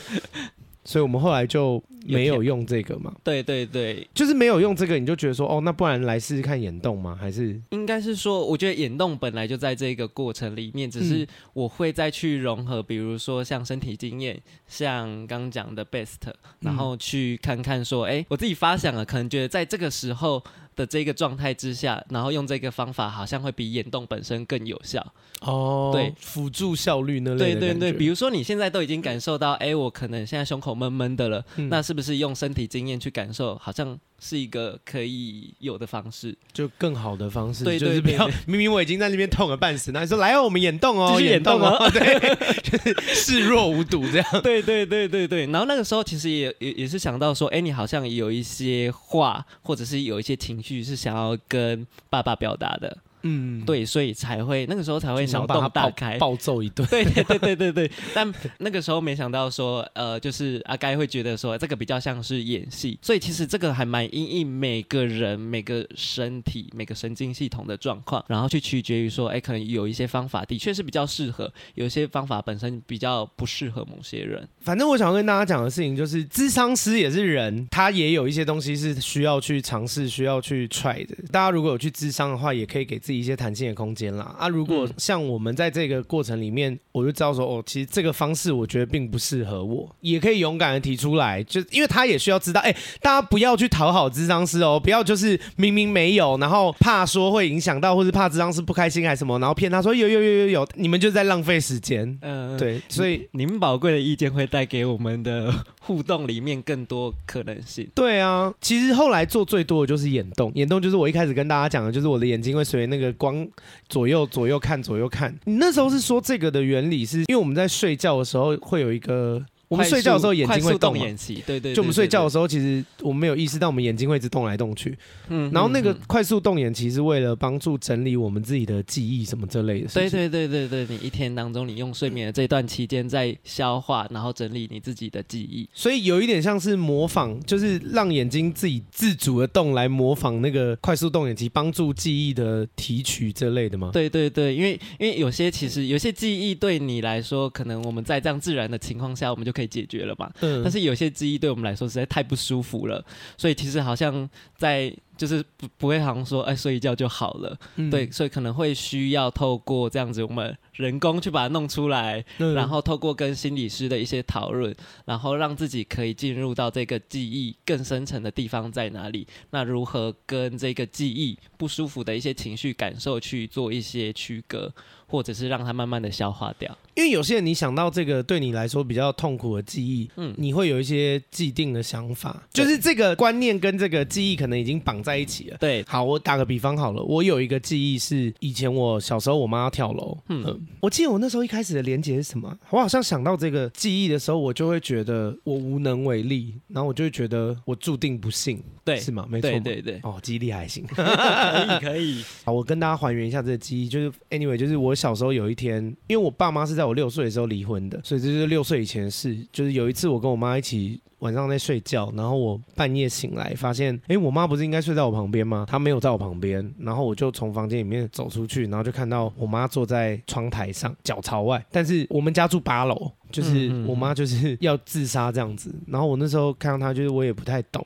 [0.86, 3.12] 所以我们后来就没有用这个嘛？
[3.24, 7.18] 对对对，就是没有用这个，你就觉得说，哦，那不然来试试看眼动吗？
[7.20, 7.60] 还是？
[7.70, 20.42] 应该是说，我觉得眼动本来就在这个过程里面，只是我会再去融合，比如说像身体经验，像刚讲的 BEST，然后去看看说，哎，我自己发想了，可能觉得在这个时候
[20.76, 25.04] 的这个状态之下，然后用这个方法，好像会比眼动本身更有效。
[25.40, 37.64] 哦，对，辅助效率那类的对对对，比如说你现在都已经感受到，哎，我可能现在胸口闷闷的了，嗯、那是不是用身体经验去感受，好像是一个可以有的方式，就更好的方式。
[37.64, 44.26] 对对对，就是不要 明明我已经在那边痛了半死，那你说来哦，我们眼动哦，眼动哦， 对， 就是视若无睹这样。
[44.42, 52.96] 对对对对对，然后那个时候其实也也也是想到说，哎，你好像有一些话，或者是有一些情绪是想要跟爸爸表达的。
[53.26, 56.86] 嗯，对，所以才会那个时候才会脑洞大开，暴揍一顿。
[56.88, 74.48] 对对对对对对，但那个时候没想到说，呃，就是阿该会觉得说这个比较像是演戏，所以其实这个还蛮因应每个人、每个身体、每个神经系统的状况，然后去取决于说，哎，可能有一些方法的确是比较适合，有些方法本身比较不适合某些人。
[74.60, 81.16] 反正我想要跟大家讲的事情就是，智商师也是人，他也有一些东西是需要去尝试、需要去 try 的。
[81.32, 84.34] 大家如果有去智商的话，也可以给自己一些弹性的空间啦。
[84.38, 102.18] 啊，如果像我们在这个过程里面，我就知道说，哦，其实这个方式我觉得并不适合我，也可以勇敢的提出来，就因为他也需要知道，哎，大家不要去讨好智商师哦，不要就是明明没有，然后怕说会影响到，或是怕智商师不开心还是什么，然后骗他说有有有有有，你们就在浪费时间。
[102.22, 107.88] 嗯，对，所以你们宝贵的意见会带给我们的互动里面更多可能性。
[107.94, 113.46] 对啊，其实后来做最多的就是眼动，眼动就是我一开始跟大家讲的，就是我的眼睛会随那那个光
[113.88, 115.34] 左右左右看左右看。
[115.44, 119.44] 你那时候是说这个的原理是因为我们在睡觉的时候会有一个。
[119.68, 121.74] 我们睡觉的时候眼睛会动，眼对对，对。
[121.74, 124.96] 就我们睡觉的时候，其实我们没有意识到我们眼睛会一直动来动去。
[125.28, 125.50] 嗯。
[125.52, 129.88] 然后那个快速动眼期是为了帮助整理我们自己的记忆什么这类的。
[129.88, 135.68] 对对对对对，你一天当中你用睡眠的这段期间在消化，然后整理你自己的记忆。
[135.74, 143.90] 所以有一点像是模仿，就是让眼睛自己自主的动来模仿那个快速动眼期，帮助记忆的提取这类的吗？
[143.92, 149.55] 对对对，因为因为有些其实有些记忆对你来说，可能我们在这样自然的情况下，我们就。
[149.56, 150.30] 可以解决了吧？
[150.40, 153.02] 嗯，但是有些记忆对我们来说实在太不舒服了，
[153.38, 154.94] 所以其实好像在。
[155.16, 169.26] 就是不不会好像说，哎，睡一觉就好了，嗯，对，所以可能会需要透过这样子，我们人工去把它弄出来，嗯，然后透过跟心理师的一些讨论，然后让自己可以进入到这个记忆更深层的地方在哪里？
[169.48, 174.70] 那如何跟这个记忆不舒服的一些情绪感受去做一些区隔，
[175.06, 176.76] 或者是让它慢慢的消化掉？
[176.94, 184.96] 因为有些人你想到这个对你来说比较痛苦的记忆，嗯，你会有一些既定的想法，就是这个观念跟这个记忆可能已经绑。
[185.06, 185.56] 在一起了。
[185.60, 192.58] 对，好，我打个比方好了，我有一个记忆是以前我小时候我妈要跳楼，嗯，嗯，我记得我那时候一开始的连结是什么？
[192.70, 199.24] 我好像想到这个记忆的时候，我就会觉得我无能为力，然后我就会觉得我注定不幸，对，是吗？
[199.30, 202.24] 没错，对对对，哦，记忆力还行，可 以可以。
[202.44, 209.36] 好，我跟大家还原一下这个记忆，就是 anyway，就是我小时候有一天，因为我爸妈是在我六岁的时候离婚的，所以这就是六岁以前的事。
[209.52, 211.00] 就是有一次我跟我妈一起。
[211.20, 215.64] 晚上在睡觉，然后我半夜醒来，发现，哎，我妈不是应该睡在我旁边吗？
[215.66, 221.64] 她没有在我旁边，然后我就从房间里面走出去，然后就看到我妈坐在窗台上，脚朝外。
[221.72, 225.74] 但是我们家住八楼，就是我妈就是要自杀这样子。
[225.86, 227.84] 然后我那时候看到她，就是我也不太懂，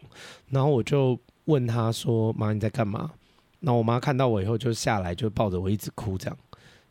[0.48, 3.12] 然后我就问她说：“妈，你在干嘛？”
[3.60, 6.36] 然后我妈看到我以后就下来，就抱着我一直哭这样。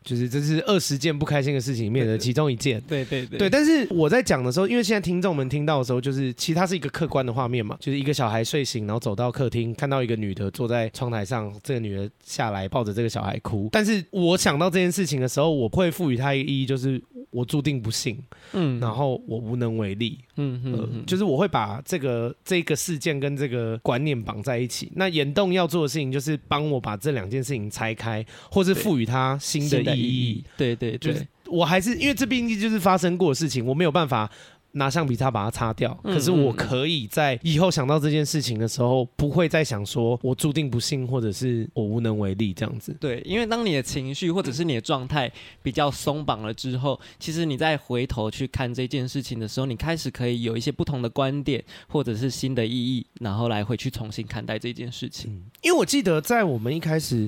[0.09, 3.47] 就是这是二十件不开心的事情里面的其中一件，对对对，对。
[3.47, 13.69] 但是我在讲的时候，因为现在听众们听到的时候，就是其实它是一个客观的画面嘛，就是一个小孩睡醒，然后走到客厅，看到一个女的坐在窗台上，这个女的下来抱着这个小孩哭。
[13.71, 16.99] 但是我想到这件事情的时候，我会赋予它一个意义，就是。
[17.31, 18.17] 我注定不幸，
[18.53, 24.91] 嗯，然后我无能为力，嗯嗯、呃，就是我会把这个这个事件跟这个观念绑在一起。
[24.95, 29.98] 那眼动要做的事情就是帮我把这两件事情拆开，或是赋予它新的意义。
[29.99, 34.29] 意义对对对，就是我还是因为这毕竟就是发生过的事情，我没有办法。
[34.73, 42.95] 拿橡皮擦把它擦掉，可是我可以在以后想到这件事情的时候，不会再想说我注定不幸，或者是我无能为力这样子。
[42.99, 45.31] 对，因为当你的情绪或者是你的状态
[45.63, 55.31] 比较松绑了之后，其实你再回头去看这件事情的时候，你开始可以有一些不同的观点，或者是新的意义，然后来回去重新看待这件事情。
[55.31, 57.27] 嗯，因为我记得在我们一开始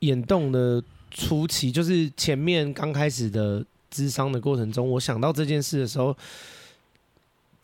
[0.00, 6.16] 眼动的初期，就是前面刚开始的咨商的过程中，我想到这件事的时候。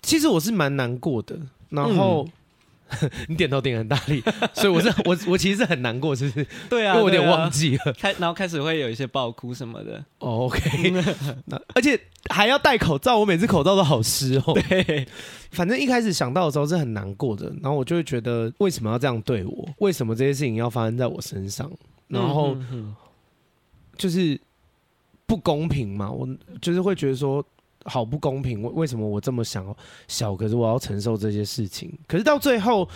[0.00, 1.36] 其实我是蛮难过的，
[1.70, 2.26] 然后
[3.28, 4.22] 你点头点很大力，
[4.54, 6.46] 所以我是 我我其实是很难过，是不是？
[6.70, 7.92] 对啊，因为我有点忘记了。
[7.94, 10.02] 开然后开始会有一些爆哭什么的。
[10.18, 10.94] Oh, OK，
[11.74, 14.54] 而且还要戴口罩，我每次口罩都好湿哦。
[14.54, 15.06] 对，
[15.50, 19.68] 反正一开始想到的时候是很难过的，然后我就会觉得为什么要这样对我？
[19.78, 21.70] 为什么这些事情要发生在我身上？
[22.06, 22.56] 然后
[23.98, 24.40] 就是
[25.26, 26.26] 不公平嘛，我
[26.62, 27.44] 就是会觉得说。
[27.84, 28.60] 好不公平！
[28.62, 29.74] 为为什么我这么想
[30.08, 31.90] 小，可是我要承受这些事情？
[32.06, 32.86] 可是到最后，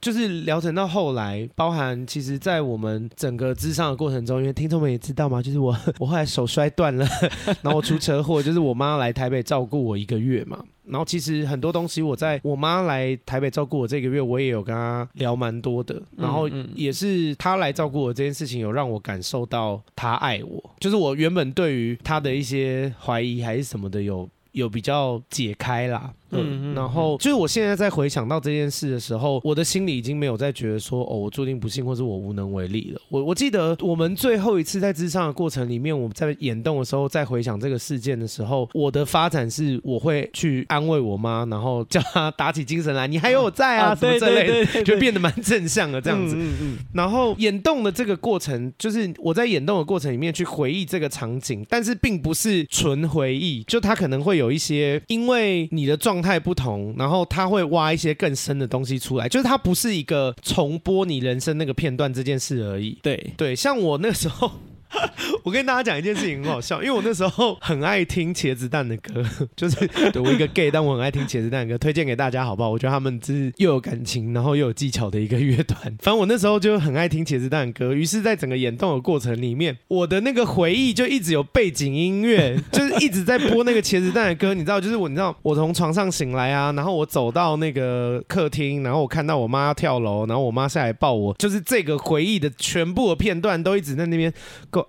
[0.00, 7.06] 就是疗程到后来，包含其实，在我们整个咨商的过程中，因为听众们也知道嘛，就是我 我后来手摔断了，
[7.60, 10.58] 然后我出车祸，就是我妈来台北照顾我一个月嘛。
[10.84, 16.02] 然后其实很多东西，我在我妈来台北照顾我这个月，我也有跟她聊蛮多的。
[16.16, 20.74] 然后也是她来照顾我这件事情，有让我感受到她爱我。
[20.80, 24.28] 就是我原本对于她的一些怀疑还是什么的有。
[24.52, 26.12] 有比较解开啦。
[26.32, 33.00] 嗯，然后就是我现在在回想到这件事的时候，我的心里已经没有再觉得说哦，我注定不幸，或是我无能为力了。
[33.08, 46.36] 我我记得我们最后一次在智商的过程里面，我们在眼动的时候，在回想这个事件的时候，我的发展是我会去安慰我妈，然后叫她打起精神来，你还有我在 啊，什么之类的，就变得蛮正向的这样子。
[46.38, 46.78] 嗯嗯。
[46.94, 56.19] 然后眼动的这个过程，就是我在眼动的过程里面去回忆这个场景，但是并不是纯回忆，就它可能会有一些因为你的状。
[56.20, 62.98] 状态不同，然后他会挖一些更深的东西出来，就是它不是一个重播你人生那个片段这件事而已。
[63.02, 64.52] 对对，像我那时候。
[65.44, 69.24] 我跟大家讲一件事情很好笑，因为我那时候很爱听茄子蛋的歌，
[69.56, 69.76] 就是
[70.22, 72.70] 我一个 gay，但我很爱听茄子蛋的歌，推荐给大家好不好？
[72.70, 75.80] 我觉得他们是又有感情，然后又有技巧的一个乐团。
[76.02, 84.52] 反正我那时候就很爱听茄子蛋的歌，于是，在整个演动的过程里面，我的那个回忆就一直有背景音乐，就是一直在播那个茄子蛋的歌。
[84.54, 94.32] 你知道，就是我，你知道，我从床上醒来啊，然后我走到那个客厅，然后我看到我妈跳楼，然后我妈下来抱我，就是这个回忆的全部的片段都一直在那边。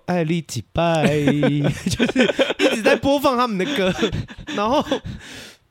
[0.06, 1.04] 爱丽几拜，
[1.90, 2.22] 就是
[2.58, 3.92] 一直在播放他们的歌，
[4.56, 4.84] 然后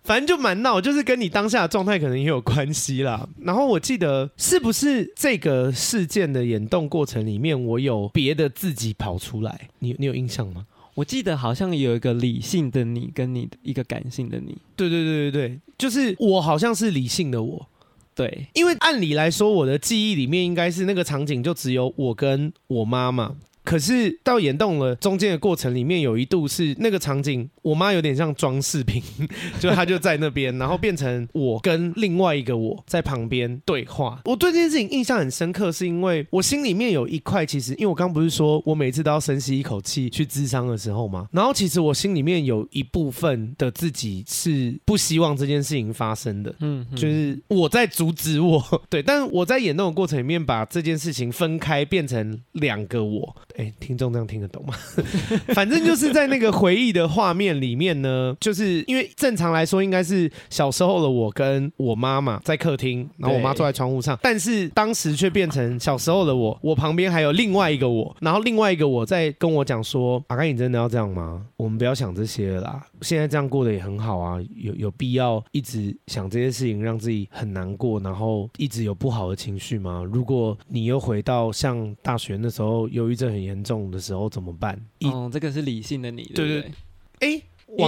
[0.03, 3.27] 反正就蛮闹，就是跟你当下的状态可能也有关系啦。
[3.39, 9.69] 然后我记得是不是这个事件的演动过程里面，我有别的自己跑出来？
[9.79, 10.65] 你你有印象吗？
[10.95, 14.57] 我记得好像有一个理性的你，跟你一个感性的你。
[14.75, 17.67] 对对对对对，就是我好像是理性的我。
[18.13, 23.35] 对，因为按理来说，我的记忆里面应该是那个场景就只有我跟我妈妈。
[23.63, 29.01] 可是到演动了中间的过程里面，有一度是那个场景，我妈有点像装饰品，
[29.59, 34.19] 就她就在那边，然后变成我跟另外一个我在旁边对话。
[34.25, 41.27] 我对这件事情印象很深刻，是因为我心里面有一块，其实因为我刚刚不是说我每次都要深吸一口气去咨商的时候吗？
[41.31, 53.35] 然后其实我心里面有一部分的自己是不希望这件事情发生的，嗯，就是我在阻止我， 对，但是我在演动的过程里面把这件事情分开，变成两个我。
[53.61, 54.73] 哎，听众这样听得懂吗？
[55.53, 71.45] 反正就是在那个回忆的画面里面呢，就是因为正常来说应该是小时候的我跟我妈妈在客厅，然后我妈坐在窗户上，但是当时却变成小时候的我，我旁边还有另外一个我，然后另外一个我在跟我讲说：“阿甘，你真的要这样吗？
[71.55, 80.03] 我们不要想这些了啦，现在这样过得也很好啊，有有必要一直想这些事情让自己很难过，然后一直有不好的情绪吗？
[80.11, 84.79] 如果你又回到像大学那时候，忧郁症很严重的时候怎么办？
[85.01, 86.71] 哦，这个是理性的你，对不对？
[87.19, 87.41] 哎。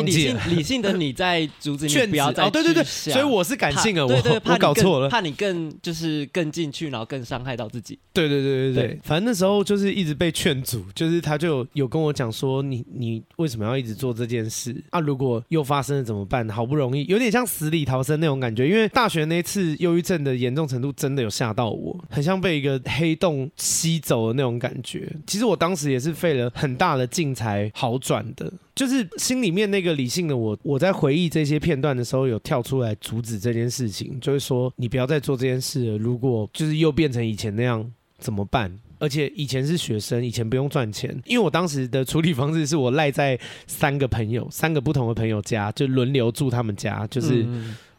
[0.06, 7.98] 理性理性的你在阻止你不要再哦，对对对，所以我是感性的，我我搞错了，怕你更就是更进去，然后更伤害到自己。
[8.14, 15.00] 对对对对对，反正那时候就是一直被劝阻，就是他就有跟我讲说，你你为什么要一直做这件事啊？
[15.00, 16.48] 如果又发生了怎么办？
[16.50, 25.12] 好不容易有点像死里逃生那种感觉，因为大学那次忧郁症的严重程度真的有吓到我，很像被一个黑洞吸走的那种感觉。
[25.26, 28.52] 其实我当时也是费了很大的劲才好转的。
[28.76, 35.98] 就是心里面那个理性的我，我在回忆这些片段的时候，有跳出来阻止这件事情，就是说你不要再做这件事了。
[35.98, 38.80] 如果就是又变成以前那样怎么办？
[39.00, 47.46] 而且以前是学生，以前不用赚钱，因为我当时的处理方式是我赖在三个朋友、三个不同的朋友家，就轮流住他们家，就是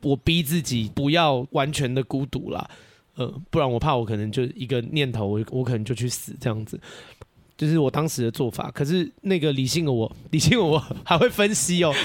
[0.00, 2.66] 我逼自己不要完全的孤独啦，
[3.16, 6.80] 呃，不然我怕我可能就一个念头，我我可能就去死这样子。
[7.57, 8.70] 就是我当时的做法。
[8.72, 11.92] 可是那个理性的我，理性的我还会分析哦。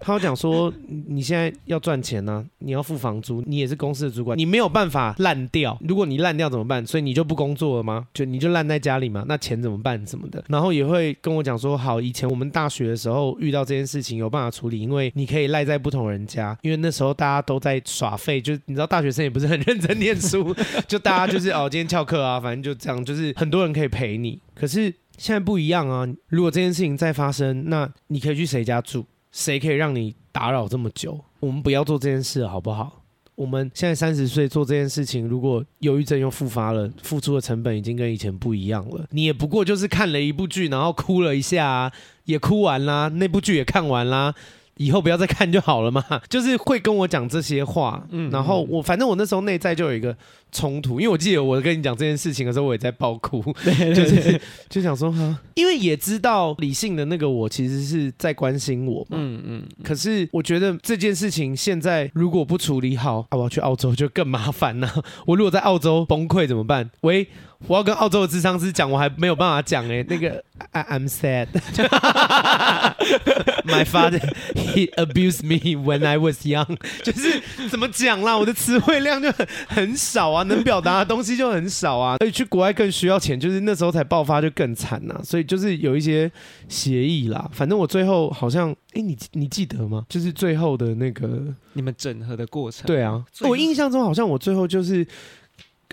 [0.00, 0.72] 他讲说，
[1.06, 5.76] 你现在要赚钱呢、啊，你要付房租，你也是公司的主管，你没有办法烂掉。
[5.86, 6.86] 如果你烂掉怎么办？
[6.86, 8.06] 所以你就不工作了吗？
[8.14, 9.24] 就你就烂在家里吗？
[9.28, 10.02] 那钱怎么办？
[10.06, 10.42] 什么的？
[10.48, 20.54] 然后也会跟我讲说，好，以前我们大学的时候遇到这件事情有办法处理，因为你可以赖在不同人家，因为那时候大家都在耍废，就你知道大学生也不是很认真念书，
[20.88, 24.38] 就大家就是哦，今天翘课啊，反正就这样，就是很多人可以陪你。
[24.58, 29.04] 可是现在不一样啊，如果这件事情再发生，那你可以去谁家住？
[29.30, 31.18] 谁可以让你打扰这么久？
[31.40, 33.04] 我们不要做这件事，好不好？
[33.36, 39.06] 我们现在三十岁做这件事情，如果忧郁症又复发了，付出的成本已经跟以前不一样了。
[39.10, 41.92] 你也不过就是看了一部剧，然后哭了一下啊，
[42.24, 44.34] 也哭完啦，那部剧也看完啦。
[44.78, 50.16] 以后不要再看就好了嘛， 就是会跟我讲这些话，嗯，然后我反正我那时候内在就有一个
[50.50, 66.90] 冲突，因为我记得我跟你讲这件事情的时候，我也在爆哭，对对对，就是就想说哈，因为也知道理性的那个我其实是在关心我嘛，嗯嗯，可是我觉得这件事情现在如果不处理好，啊，我要去澳洲就更麻烦了， 我如果在澳洲崩溃怎么办？
[67.02, 67.28] 喂。
[67.66, 71.48] 我要跟澳洲的智商师讲，我还没有办法讲哎，那个 I, I'm sad.
[73.66, 74.20] My father
[74.54, 78.38] he abused me when I was young，就是怎么讲啦？
[78.38, 82.16] 我的词汇量就很很少啊，能表达的东西就很少啊。
[82.18, 85.20] 所以去国外更需要钱，就是那时候才爆发就更惨呐。
[85.22, 86.30] 所以就是有一些
[86.68, 87.48] 协议啦。
[87.52, 90.04] 反正我最后好像，哎，你你记得吗？
[90.08, 92.86] 就是最后的那个你们整合的过程。
[92.86, 95.06] 对啊，我印象中好像我最后就是，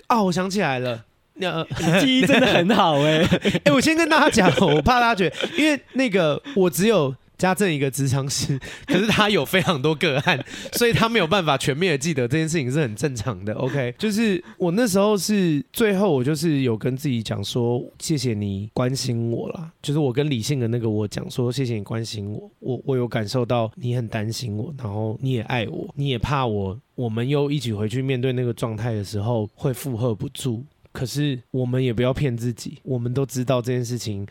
[0.08, 1.04] 哦，我想起来了。
[1.38, 1.62] 那
[2.00, 3.24] 记忆真的很好哎、欸！
[3.44, 13.52] 哎、欸，我先跟大家讲，我怕大家觉得，因为那个我只有家政一个职场师， 可是他有非常多个案， 所以他没有办法全面的记得这件事情是很正常的。
[13.54, 30.64] OK，就是我那时候是最后，我就是有跟自己讲说，谢谢你关心我啦，就是我跟理性的那个我讲说，谢谢你关心我，我我有感受到你很担心我，然后你也爱我，你也怕我，我们又一起回去面对那个状态的时候会负荷不住。
[30.92, 34.26] 可是我们也不要骗自己，我们都知道这件事情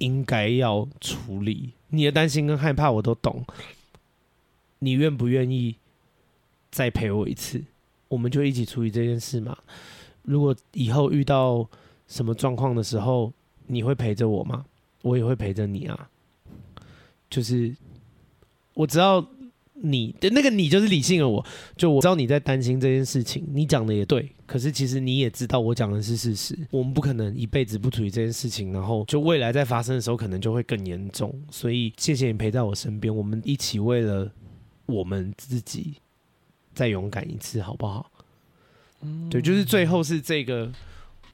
[0.00, 1.70] 应该要处理。
[1.88, 3.42] 你的担心跟害怕我都懂，
[4.80, 5.76] 你愿不愿意
[6.70, 7.64] 再陪我一次？
[8.08, 9.56] 我们就一起处理这件事嘛。
[10.22, 11.66] 如果以后遇到
[12.06, 13.32] 什么状况的时候，
[13.68, 14.66] 你会陪着我吗？
[15.02, 16.10] 我也会陪着你啊。
[17.30, 17.74] 就是
[18.74, 19.24] 我知道。
[19.82, 21.44] 你的那个你就是理性的我，
[21.76, 34.30] 就我知道你在担心这件事情，你讲的也对，可是其实你也知道我讲的是事实，我们不可能一辈子不处理这件事情，然后就未来在发生的时候可能就会更严重，所以谢谢你陪在我身边，我们一起为了
[34.86, 35.94] 我们自己
[36.74, 38.10] 再勇敢一次，好不好？
[39.02, 40.72] 嗯，对，就是最后是这个。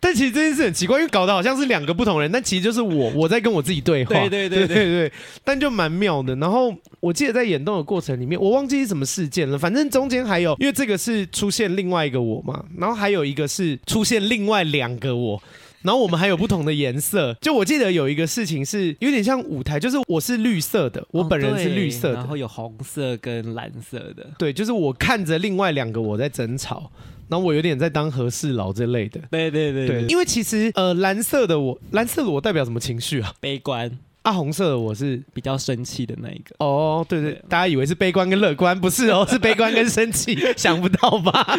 [0.00, 4.14] 但其实这件事很奇怪，因为搞得好像是两个不同人，但其实就是我，我在跟我自己对话。
[4.14, 5.12] 对对对对对，对，
[5.44, 6.34] 但就蛮妙的。
[6.36, 9.58] 然后我记得在演动的过程里面，我忘记是什么事件了。
[9.58, 15.42] 反正中间还有，因为这个是出现另外一个我嘛，然后还有一个是出现另外两个我，
[15.82, 17.34] 然后我们还有不同的颜色。
[17.40, 24.26] 就我记得有一个事情是有点像舞台，就是我是绿色的，我本人是绿色的，然后有红色跟蓝色的。
[24.38, 26.90] 对，就是我看着另外两个我在争吵。
[27.28, 33.34] 然后我有点在当和事佬之类的，对对对对，因为其实呃蓝色的我，蓝色的我代表什么情绪啊？
[33.40, 33.90] 悲观。
[34.22, 36.54] 啊，红色的我是比较生气的那一个。
[36.58, 41.58] 哦，对对，对，大家以为是悲观跟乐观，不是哦，是悲观跟生气， 想不到吧？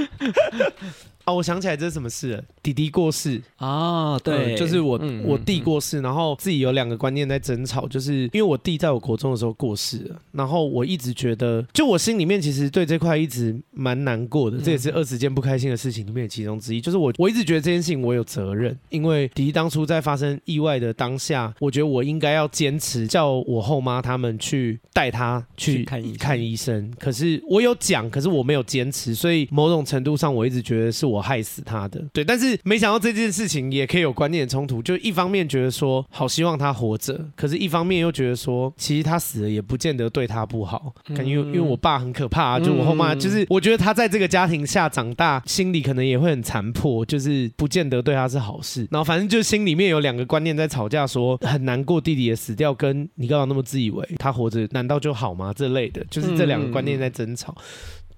[1.28, 2.43] 哦，我想起来这是什么事了？
[2.63, 31.16] 弟弟过世啊、哦，对、嗯，就是我、嗯、我弟过世，然后自己有两个观念在争吵，就是因为我弟在我国中的时候过世了，然后我一直觉得，就我心里面其实对这块一直蛮难过的，这也是二十件不开心的事情里面的其中之一，就是我我一直觉得这件事情我有责任，因为弟弟当初在发生意外的当下，我觉得我应该要坚持叫我后妈他们去带他去看医看医生，可是我有讲，可是我没有坚持，所以某种程度上我一直觉得是我。
[31.18, 55.51] 我害死他的，对，但是没想到这件事情也可以有观念的冲突，就一方面觉得说好希望他活着，可是一方面又觉得说其实他死了也不见得对他不好，感觉因为因为我爸很可怕啊，就我后妈就是我觉得他在这个家庭下长大，心里可能也会很残破，就是不见得对他是好事，然后反正就心里面有两个观念在吵架，说很难过弟弟也死掉，跟你干嘛那么自以为他活着难道就好吗？
[55.55, 57.55] 这类的，就是这两个观念在争吵。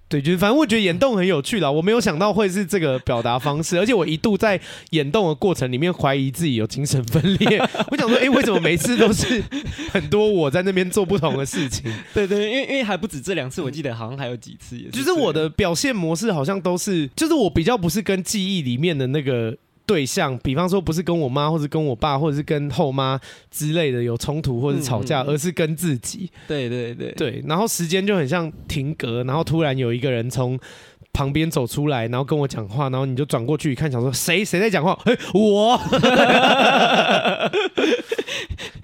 [0.10, 7.60] 对，就是反正我觉得眼动很有趣啦，我没有想到会是这个表达方式，而且我一度在眼动的过程里面怀疑自己有精神分裂。
[7.92, 9.44] 我想说，哎，为什么每次都是
[9.92, 11.94] 很多我在那边做不同的事情？
[12.12, 14.90] 对对，因为因为还不止这两次，我记得好像还有几次也是。
[14.90, 19.56] 就是我的表现模式好像都是，就是我比较不是跟记忆里面的那个。
[19.90, 23.20] 对象，比方说不是跟我妈，或者跟我爸，或者是跟后妈
[23.50, 26.30] 之类的有冲突或者吵架，嗯、而是跟自己。
[26.48, 30.60] 对对对对，然后时间就很像停格，然后突然有一个人从
[31.12, 34.96] 旁边走出来，然后跟我讲话，然后你就转过去一看，想说谁谁在讲话？
[35.06, 35.76] 哎，我。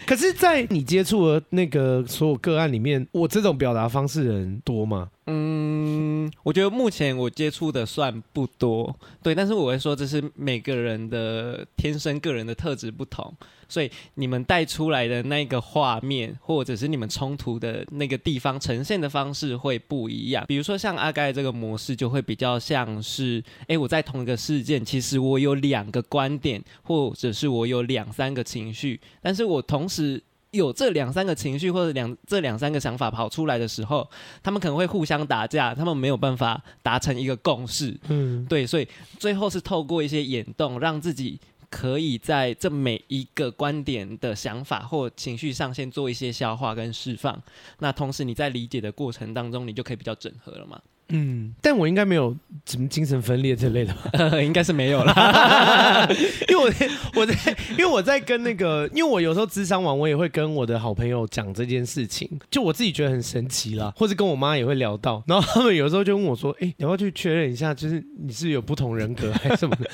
[0.08, 5.10] 可是，在你接触的那个所有个案里面，我这种表达方式的人多吗？
[5.28, 13.34] 嗯，我觉得目前我接触的算不多，对，但是我会说这是每个人的天生个人的特质不同，
[13.68, 20.46] 所以你们带出来的那个画面，或者是你们冲突的那个地方呈现的方式会不一样。
[20.48, 30.22] 比如说像阿该这个模式，就会比较像是，哎，我在同一个事件，其实我有两个观点，或者是我有两三个情绪，但是我同时。
[30.56, 34.10] 有这两三个情绪或者两这两三个想法跑出来的时候，
[34.42, 37.96] 他们可能会互相打架，他们没有办法达成一个共识。
[38.08, 38.88] 嗯，对，所以
[39.20, 41.40] 最后是透过一些眼动，让自己
[41.70, 47.42] 可以在这每一个观点的想法或情绪上先做一些消化跟释放。
[47.80, 50.82] 那同时你在理解的过程当中，你就可以比较整合了嘛。
[51.10, 52.36] 嗯，但我应该没有
[52.66, 54.10] 什么精神分裂之类的吧？
[54.14, 56.08] 呃， 应该是没有啦，
[56.50, 69.90] 因为我在我在因为我在跟那个，因为我有时候智商完，我也会跟我的好朋友讲这件事情，就我自己觉得很神奇啦，或者跟我妈也会聊到，然后他们有时候就问我说：“哎、欸，你要不要去确认一下，就是你是有不同人格还是什么的？”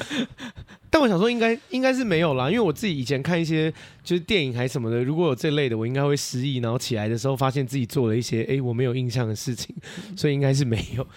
[0.93, 3.71] 但我想说应，应该应该是没有啦，因为我自己以前看一些
[4.03, 9.73] 就是电影还是什么的，如果有这类的，我应该会失忆，然后起来的时候发现自己做了一些哎、欸、我没有印象的事情，
[10.17, 11.07] 所以应该是没有。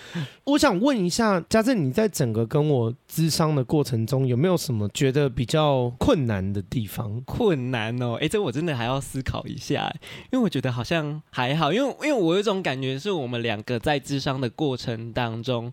[0.45, 7.20] 我想问一下家政，你在整个跟我咨商的过程中，有没有什么觉得比较困难的地方？
[7.22, 9.93] 困难哦，哎、欸，这我真的还要思考一下，
[10.31, 15.72] 因为我觉得好像还好，因为因为我有一种感觉，是我们两个在咨商的过程当中。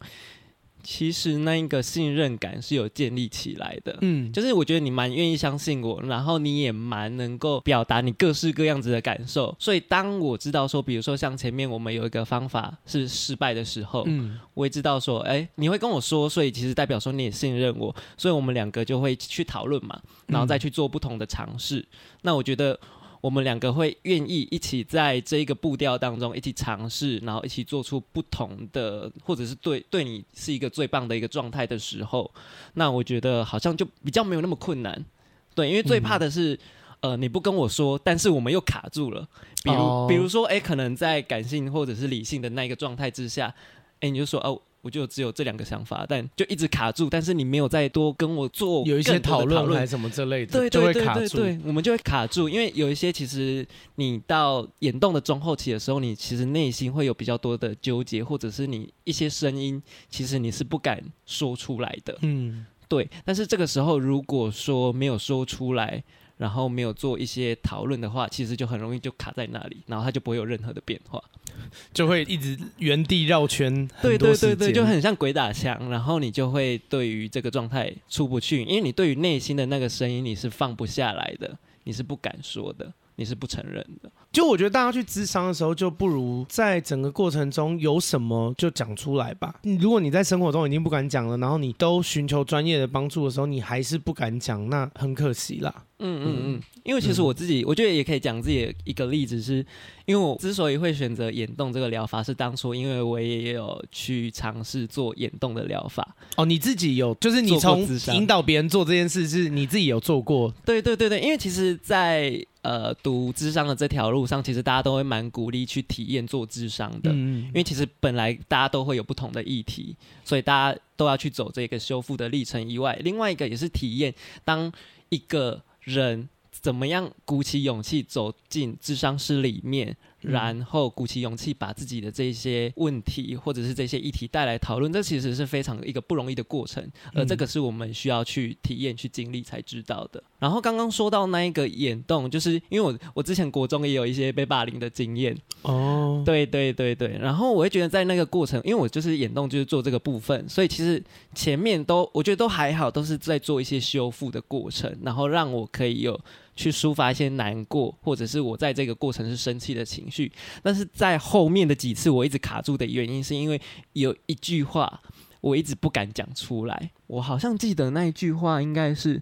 [0.83, 21.79] 其实那一个信任感是有建立起来的，嗯，就是我觉得你蛮愿意相信我，然后你也蛮能够表达你各式各样子的感受，所以当我知道说，比如说像前面我们有一个方法是失败的时候，嗯，我也知道说，哎，你会跟我说，所以其实代表说你也信任我，所以我们两个就会去讨论嘛，然后再去做不同的尝试。
[21.79, 21.85] 嗯，
[22.23, 22.79] 那我觉得。
[23.21, 32.29] 我们两个会愿意一起在这一个步调当中一起尝试，然后一起做出不同的，或者是对对你是一个最棒的一个状态的时候，
[32.73, 35.05] 那我觉得好像就比较没有那么困难。
[35.53, 36.55] 对，因为最怕的是，
[37.01, 39.27] 嗯、呃，你不跟我说，但是我们又卡住了。
[39.63, 43.53] 比如，哦、比如说，哎，可能在感性或者是理性的那一个状态之下，
[43.99, 44.61] 哎，你就说哦。
[44.81, 47.09] 我就只有这两个想法，但就一直卡住。
[47.09, 52.49] 但是你没有再多跟我做有一些讨论还是什么之类的，对对对对对，我们就会卡住。
[52.49, 53.65] 因为有一些其实
[53.95, 62.17] 你到眼动的中后期的时候，你其实内心会有比较多的纠结，或者是你一些声音，其实你是不敢说出来的。
[62.21, 63.09] 嗯，对。
[63.23, 66.03] 但是这个时候如果说没有说出来，
[66.37, 71.23] 然后没有做一些讨论的话，其实就很容易就卡在那里，然后它就不会有任何的变化。
[71.93, 84.09] 就会一直原地绕圈，对对对对，就很像鬼打墙，然后你就会对于这个状态出不去，因为你对于内心的那个声音你是放不下来的，你是不敢说的，你是不承认的。
[84.31, 89.55] 就我觉得大家去咨商的时候，就不如在整个过程中有什么就讲出来吧。
[89.79, 95.83] 如果你在生活中已经不敢讲了，然后你都寻求专业的帮助的时候，你还是不敢讲，那很可惜啦。
[96.01, 99.65] 嗯嗯嗯，因为其实我自己，我觉得也可以讲自己的一个例子是，是
[100.05, 106.15] 因为我之所以会选择眼动这个疗法，是当初因为我也有去尝试做眼动的疗法。
[106.37, 110.51] 哦，你自己有，就是你从引导别人做这件事，是你自己有做过？
[110.65, 114.25] 对对对对，因为其实在，在呃读智商的这条路。
[114.31, 119.93] 上其实大家都会蛮鼓励去体验做智商的，嗯，因为其实本来大家都会有不同的议题，
[120.23, 124.13] 所以大家都要去走这个修复的历程以外，另外一个也是体验
[124.45, 124.71] 当
[125.09, 129.97] 一个人怎么样鼓起勇气走进智商室里面。
[130.21, 140.23] 然后鼓起勇气把自己的这些问题或者是这些议题带来讨论，这其实是非常一个不容易的过程，而这个是我们需要去体验、去经历才知道的。
[140.39, 147.17] 然后刚刚说到那一个眼动，就是因为我我之前国中也有一些被霸凌的经验哦，对对对对。
[147.19, 151.01] 然后我会觉得在那个过程，因为我就是眼动就是做这个部分，所以其实
[151.33, 156.19] 前面都我觉得都还好，都是在做一些修复的过程，然后让我可以有。
[156.55, 160.31] 去抒发一些难过，或者是我在这个过程是生气的情绪，
[160.61, 163.59] 但是在后面的几次我一直卡住的原因，是因为
[163.93, 165.01] 有一句话
[165.39, 166.91] 我一直不敢讲出来。
[167.07, 169.21] 我好像记得那一句话应该是：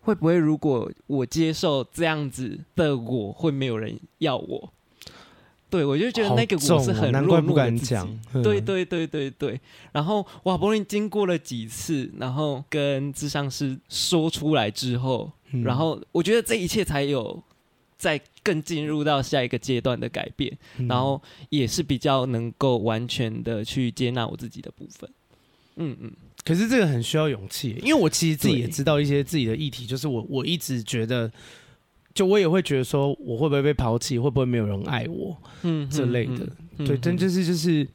[0.00, 4.72] 会不会如果我接受这样子的我，会没有人要我？
[5.68, 8.04] 对，我就觉得那个我是很哦、难怪不敢讲。
[8.42, 9.60] 对对对对对，
[9.92, 17.42] 然后我好不容易经过了几次，然后跟智商师说出来之后，嗯、然后我觉得这一切才有
[17.98, 25.10] 在更进入到下一个阶段的改变，嗯、然后也是比较能够完全的去接纳我自己的部分。
[25.76, 26.12] 嗯嗯，
[26.44, 31.30] 可是这个很需要勇气，因为我其实自己也知道一些自己的议题，就是我我一直觉得。
[32.12, 36.44] 就我也会觉得说，我会不会被抛弃，会不会没有人爱我，嗯，这类的，
[36.84, 37.86] 对，但就是就是，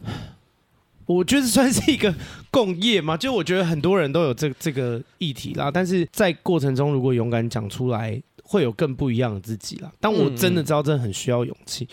[1.04, 2.14] 我觉得算是一个
[2.54, 3.16] 共业嘛。
[3.16, 9.90] 就我觉得很多人都有这这个议题啦，但是在过程中如果勇敢讲出来，会有更不一样的自己啦。
[10.00, 11.88] 但我真的知道，真的很需要勇气。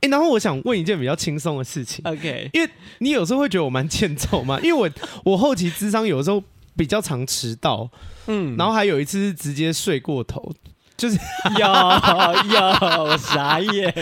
[0.00, 2.50] 哎、欸，然后我想问一件比较轻松的事情，OK？
[2.52, 4.90] 因为你有时候会觉得我蛮欠揍嘛， 因为我
[5.24, 6.42] 我后期智商有的时候。
[6.76, 7.90] 比较常迟到，
[8.26, 10.50] 嗯，然后还有一次是直接睡过头，
[10.96, 11.18] 就是
[11.58, 13.92] 有有我傻眼，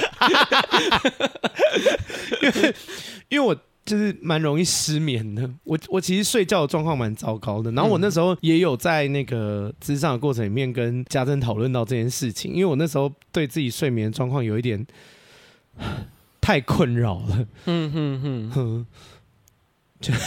[2.41, 2.75] 因为
[3.31, 3.57] 因为我
[3.89, 14.87] 就是蛮容易失眠的，我我其实睡觉的状况蛮糟糕的，然后我那时候也有在那个咨商的过程里面跟家珍讨论到这件事情，因为我那时候对自己睡眠状况有一点
[16.41, 18.51] 太困扰了，嗯哼哼。
[18.51, 18.87] 哼，
[20.01, 20.13] 就。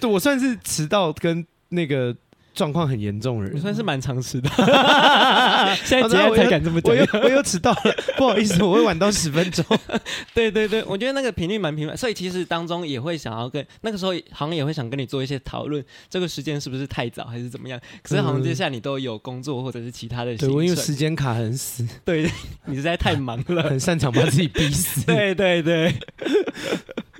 [0.00, 2.12] 对，我算是迟到跟那个
[2.54, 4.50] 状况很严重的人，我算是蛮常迟到。
[5.84, 6.94] 现在几点才敢这么讲？
[6.94, 9.64] 我又我又迟到了，不好意思，我会晚到十分钟。
[10.32, 17.80] 对对对，我觉得那个频率蛮频繁，所以其实当中也会想要跟那个时候好像也会想跟你做一些讨论，这个时间是不是太早还是怎么样？
[18.02, 22.30] 可是好像接下来你都有工作或者是其他的，对，我因为时间卡很死，对，
[22.66, 25.04] 你实在太忙了，很擅长把自己逼死。
[25.04, 25.92] 对 对对。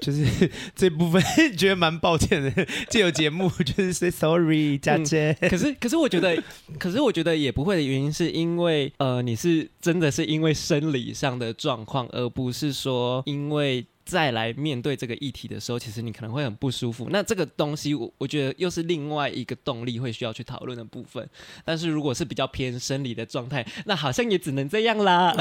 [0.01, 1.23] 就是 这部分
[1.57, 5.49] 觉得蛮抱歉的，这有节目就是 say sorry，佳姐、嗯。
[5.51, 6.43] 可是可是我觉得，
[6.79, 13.85] 可是我觉得也不会的原因是因为呃，你是真的是因为生理上的状况，而不是说因为。
[14.05, 17.09] 再来面对这个议题的时候，其实你可能会很不舒服。
[17.11, 21.27] 那这个东西，我我觉得又是另外一个动力会需要去讨论的部分。
[21.65, 25.33] 但是如果是比较偏生理的状态，那好像也只能这样啦。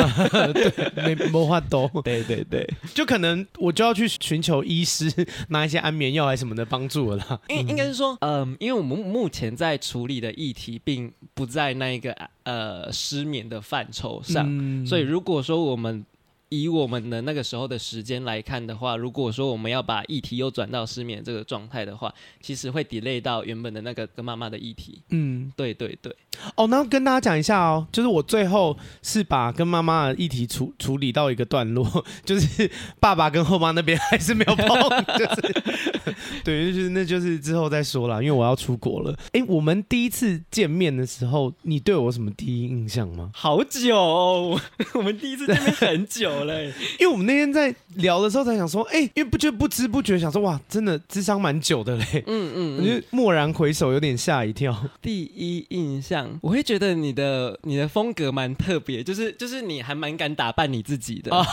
[0.54, 1.90] 对，没没话多。
[2.04, 5.12] 对对对，就可能我就要去寻求医师
[5.50, 7.40] 拿一些安眠药还是什么的帮助了啦。
[7.50, 16.06] 应应该是说，嗯，因为我们目前在处理的议题并不在那一个呃失眠的范畴上，嗯、所以如果说我们。
[16.54, 25.02] 以我们的那个时候的时间来看的话，如果说我们要把议题又转到失眠这个状态的话，其实会 delay 到原本的那个跟妈妈的议题。
[25.10, 26.16] 嗯，对对对。
[26.56, 39.12] 哦，那跟大家讲一下哦，就是我最后是把跟妈妈的议题处处理到一个段落， 就是爸爸跟后妈那边还是没有碰，就是 对，就是那就是之后再说啦，因为我要出国了。
[39.32, 43.32] 哎、欸，我们第一次见面的时候，你对我什么第一印象吗？
[43.34, 44.60] 好久哦，
[44.96, 46.43] 我们第一次见面很久。
[47.00, 54.76] 因为我们那天在聊的时候才想说，哎、欸，因为不觉不知不觉想说，哇，真的智商蛮久的嘞，嗯嗯，我觉得蓦然回首，有点吓一跳。
[55.02, 61.34] 第一印象，我会觉得你的你的风格蛮特别，就是就是你还蛮敢打扮你自己的。
[61.36, 61.44] 哦、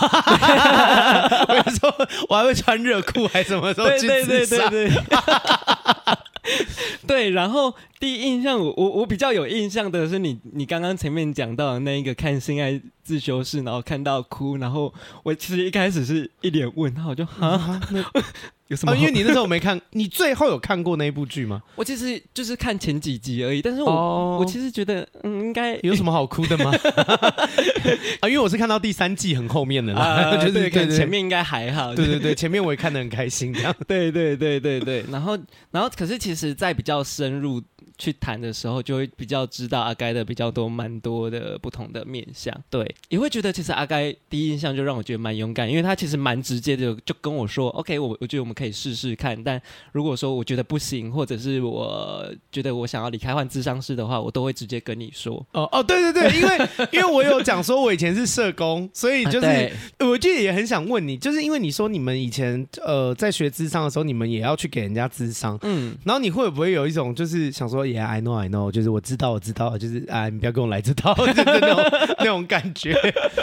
[1.48, 3.86] 我说，我还会穿热裤，还什么时候？
[3.86, 4.90] 对对对对对。
[7.06, 14.92] 对，然后第一印象，我我我比较有印象的是你你刚刚前面讲到的那一个看性爱自修室，然后看到哭，然后
[15.22, 17.80] 我其实一开始是一脸问号，我就啊。
[18.70, 18.96] 有什么、哦？
[18.96, 21.60] 因为你那时候我没看， 你最后有看过那一部剧吗？
[21.74, 26.70] 我其实就是看前几集而已，但是我、哦、我其实觉得，嗯，应该有什么好哭的吗？
[28.22, 31.94] 啊，因为我是看到第三季很后面的啦，啊、 就是对，对，对，前面应该还好。
[31.94, 33.74] 对对对，前面我也看得很开心，这样。
[33.88, 35.36] 对对对对对，然后
[35.72, 37.60] 然后可是其实，在比较深入。
[38.00, 42.52] 去谈的时候，就会比较知道阿该的比较多、蛮多的不同的面相。
[42.70, 49.40] 对，也会觉得其实阿该第一印象就让我觉得蛮勇敢，因为他其实蛮直接的，就跟我说：“OK，我我觉得我们可以试试看。
[49.44, 49.60] 但
[49.92, 68.70] 如果说我觉得不行，或者是我觉得我想要离开换智商师的话，我都会直接跟你说。”哦哦，对对对，因为因为我有讲说我以前是社工， 所以就是、啊、我就也很想问你，就是因为你说你们以前呃在学智商的时候，你们也要去给人家智商，嗯，然后你会不会有一种就是想说，Yeah，I know，I know。
[68.70, 72.94] 就是我知道，我知道，就是啊，你不要跟我来这套， 就是那种那种感觉。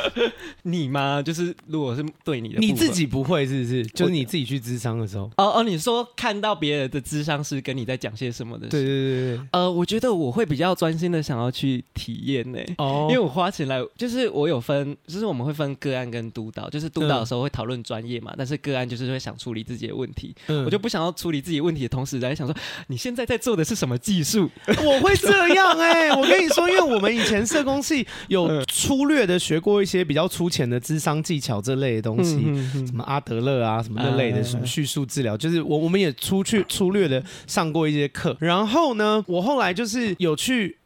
[0.63, 1.21] 你吗？
[1.21, 3.85] 就是如果是对你的，你自己不会是不是？
[3.87, 5.25] 就是你自己去智商的时候。
[5.37, 8.67] 哦哦，你说看到别人的智商是跟你在讲些什么的？
[8.67, 9.47] 对对对对。
[9.51, 12.59] 呃，我觉得我会比较专心的想要去体验呢。
[12.77, 13.07] 哦。
[13.09, 16.69] 因为我花钱来，就是我有分，就是我们会分个案跟督导。
[16.69, 20.35] 就是督导的时候会讨论专业嘛，但是个案就是会想处理自己的问题。
[20.47, 20.65] 嗯。
[20.65, 22.55] 我就不想要处理自己问题的同时，在想说
[22.87, 24.36] 你现在在做的是什么技术？
[24.37, 24.49] 术，
[24.83, 26.15] 我会这样哎、欸！
[26.15, 32.39] 我跟你说，因为我们以前社工系有粗略的学过一些比较粗浅的智商技巧这类的东西，
[32.85, 38.37] 什么阿德勒啊什么这类的，什么叙述治疗，就是我我们也出去粗略的上过一些课。
[38.39, 40.77] 然后呢，我后来就是有去，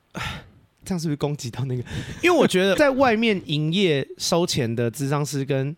[0.86, 1.84] 这样是不是攻击到那个？
[2.22, 5.76] 因为我觉得在外面营业收钱的智商师跟。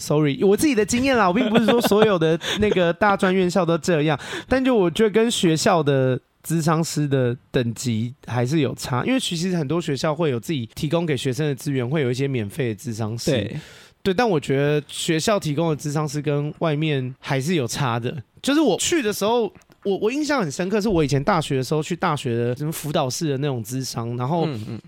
[0.00, 4.16] Sorry，我自己的经验啦，我并不是说所有的那个大专院校都这样，
[4.48, 13.56] 但就我觉得跟学校的咨商师的等级还是有差，因为其实很多学校会有自己提供给学生的资源，会有一些免费的咨商师，对，
[14.02, 18.22] 对，但我觉得学校提供的智商师跟外面还是有差的。
[18.40, 19.52] 就是我去的时候，
[19.84, 24.46] 我我印象很深刻，是我以前大学的时候去大学的什么辅导室的那种智商，然后。
[24.46, 24.80] 嗯嗯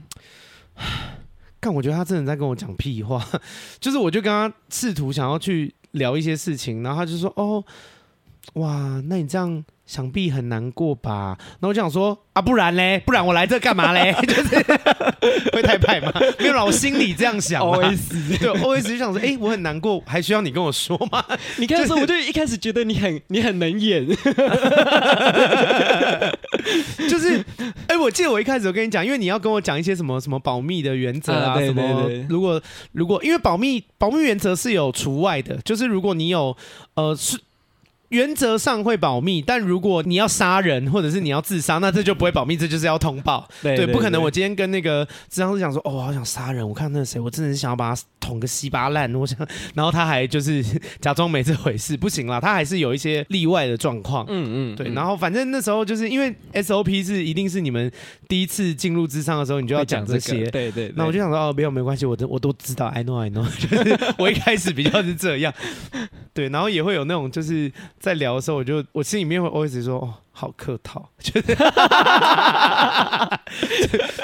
[1.62, 3.22] 但我觉得他真的在跟我讲屁话，
[3.78, 7.62] 就是我就跟他试图想要去聊一些事情，然后他就说：“哦，
[8.54, 11.36] 哇，那你这样。”想必很难过吧？
[11.58, 14.14] 那我就想说啊，不然嘞，不然我来这干嘛嘞？
[14.22, 14.54] 就是
[15.50, 16.12] 会太派吗？
[16.38, 17.60] 没有啦，我心里这样想。
[17.60, 21.24] OS 对，OS 就想说，哎、欸，我很难过，还需要你跟我说吗？
[21.58, 24.06] 你看，我就一开始觉得你很你很能演，
[27.08, 27.44] 就是，
[27.88, 32.62] 哎、欸，我记得我一开始我跟你讲，因为你要跟我讲一些什么什么保密的原则啊，什么如果
[32.92, 36.56] 如果因为保密保密原则是有除外的，就是如果你有
[36.94, 37.36] 呃是。
[38.10, 43.48] 原则上会保密，但如果你要杀人或者是你要自杀，那这就不会保密，这就是要通报。
[43.62, 44.20] 对，对，对，不可能。
[44.20, 49.14] 我今天跟那个智商师讲说，哦，我好想杀人，我看那个谁，我真的是想要把他捅个稀巴烂。
[49.14, 49.38] 我想，
[49.74, 50.60] 然后他还就是
[51.00, 54.26] 假装没这回事，不行啦，他还是有一些例外的状况。
[54.28, 54.88] 嗯嗯，对。
[54.92, 57.88] 然后反正那时候就是因为 SOP 是一定是你们
[58.26, 60.32] 第一次进入智商的时候，你就要讲这些。
[60.32, 60.92] 这个、对，对对。
[60.96, 63.46] 那我就想说，哦，没有没关系，我都我都知道，I know I know。
[63.56, 65.54] 就是 我一开始比较是这样，
[66.34, 67.70] 对，然后也会有那种就是。
[68.00, 71.54] 在聊的时候，我就我心里面会 always 说，哦，好客套，就是，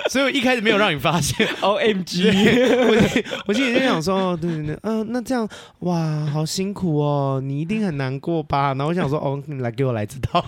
[0.08, 1.46] 所以我一开始没有让你发现。
[1.60, 2.96] O M G，我
[3.48, 5.46] 我心里就想说，哦，对对对，嗯、呃，那这样，
[5.80, 8.68] 哇，好辛苦哦，你一定很难过吧？
[8.68, 10.42] 然后我想说，哦，你来给我来这套。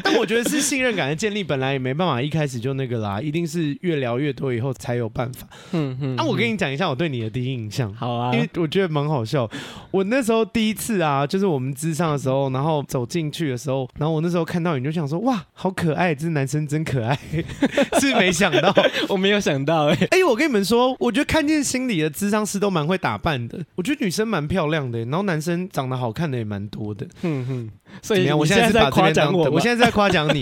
[0.04, 5.46] 但我觉得是信任感的建立，本来也没办法一开始就那个啦，一定是越聊越多以后才有办法。
[5.72, 6.16] 嗯嗯。
[6.16, 9.48] 那、啊、我跟你讲一下我对你的第一印象，好啊，因为我觉得蛮好笑。
[9.90, 17.18] 我那时候第一次啊，就是我们咨商的时候，然后走进去的时候，然后我那时候看到你就想说，哇，好可爱，这男生真可爱。
[18.00, 18.74] 是没想到，
[19.08, 20.04] 我没有想到哎、欸。
[20.06, 23.58] 哎、欸，我跟你们说，我觉得看见心里的智商师都蛮会打扮的。
[23.74, 27.06] 我觉得女生蛮漂亮的，然后男生长得好看的也蛮多的。
[27.22, 27.70] 嗯哼。
[28.02, 30.40] 所以我现在是把这边当我， 我现在在夸奖你，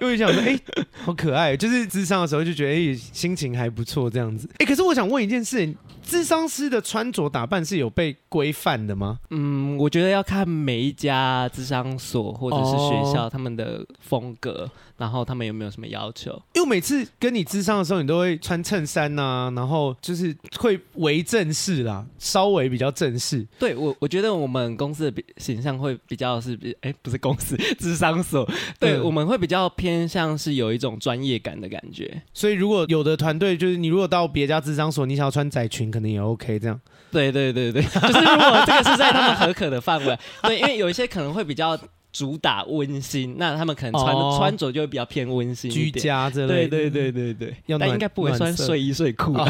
[0.00, 0.60] 因为想说，哎、欸，
[1.04, 4.48] 好可爱，就是智商的时候就觉得，哎、欸，心情还不错这样子。
[4.54, 9.18] 哎、欸，可是我想问一件事，智商师的穿着打扮是有被规范的吗？
[9.30, 14.70] 嗯，我觉得要看每一家智商所或者是学校他们的风格。
[14.98, 16.30] 然后他们有没有什么要求？
[16.52, 23.44] 因为每次跟你智商的时候，你都会穿衬衫呐、啊，然后就是会为正式啦，稍微比较正式。
[23.58, 28.44] 对我，我觉得我们公司的形象会比较是比，哎，不是公司， 智商所。
[28.78, 32.22] 对，嗯、我们会比较偏向是有一种专业感的感觉。
[32.34, 36.80] 所以如果有的团队就是你如果到别家智商所，你想要穿窄裙，可能也 OK 这样。
[37.10, 40.18] 对对对对， 就是如果这个是在他们合可的范围。
[40.42, 41.78] 对，因为有一些可能会比较。
[42.12, 46.68] 主打温馨，那他们可能穿、哦、穿着就会比较偏温馨、居家之类的。
[46.68, 49.34] 对对对对对，但应该不会穿睡衣睡裤。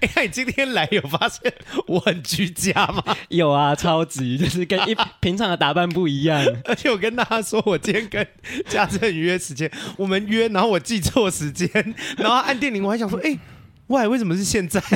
[0.00, 1.52] 哎、欸，你今天来有发现
[1.86, 3.02] 我很居家吗？
[3.28, 6.40] 有啊，超级就是跟一平常的打扮不一样。
[6.64, 8.26] 而且我跟大家说，我今天跟
[8.68, 11.68] 家政约时间，我们约，然后我记错时间，
[12.16, 13.40] 然后按电铃，我还想说，哎、欸，
[13.88, 14.80] 喂，为什么是现在？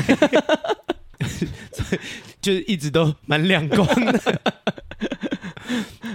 [2.40, 4.40] 就是一直都蛮亮光的。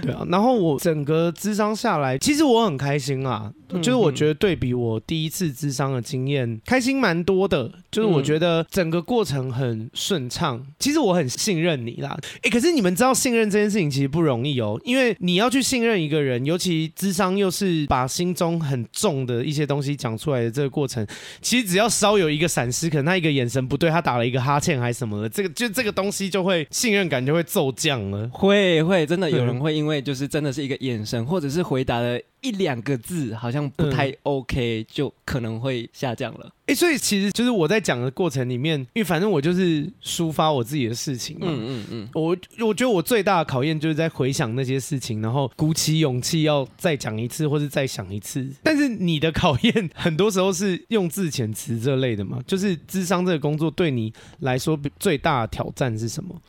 [0.02, 3.52] 对啊，然后我整个智商下来，其实我很开心啊。
[3.68, 7.70] 就是我觉得对比我第一次智商的经验，开心蛮多的。
[7.90, 10.64] 就是我觉得整个过程很顺畅。
[10.78, 12.16] 其实我很信任你啦。
[12.42, 21.06] 哎，可是你们知道信任这件事情其实不容易哦，因为你要去信任一个人，尤其智商又是把心中很重的一些东西讲出来的这个过程，
[21.40, 28.28] 其实只要稍有一个闪失，可能他一个眼神不对，他打了一个哈欠还是什么的，这个就这个东西就会信任感就会骤降了。
[28.28, 36.52] 会会，真的有 人会因为就是真的是一个眼神，或者是回答了一两个字，好像不太 OK，嗯，就可能会下降了。
[36.66, 41.46] 哎，所以其实就是我在讲的过程里面，因为反正我就是抒发我自己的事情嘛。
[41.48, 42.08] 嗯嗯嗯。
[42.14, 48.48] 我我觉得我最大的考验就是在回想那些事情，然后鼓起勇气要再讲一次，或是再想一次。
[48.62, 52.40] 但是你的考验 很多时候是用字遣词这类的嘛？
[52.46, 56.40] 就是智商这个工作对你来说最大的挑战是什么？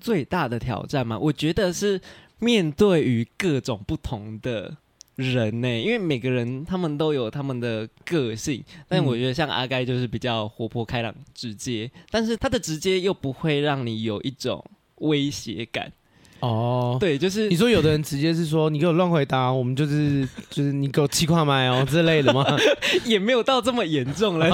[0.00, 1.18] 最大的挑战嘛？
[1.18, 2.00] 我觉得是
[2.40, 4.76] 面对于各种不同的
[5.16, 14.64] 人呢、因为每个人他们都有他们的个性，但我觉得像阿该就是比较活泼开朗、直接，但是他的直接又不会让你有一种
[14.96, 15.92] 威胁感。
[16.42, 22.44] 哦，对，就是你说有的人直接是说你给我乱回答，我们就是 就是你给我气跨麦哦之类的吗？
[23.06, 24.50] 也没有到这么严重了，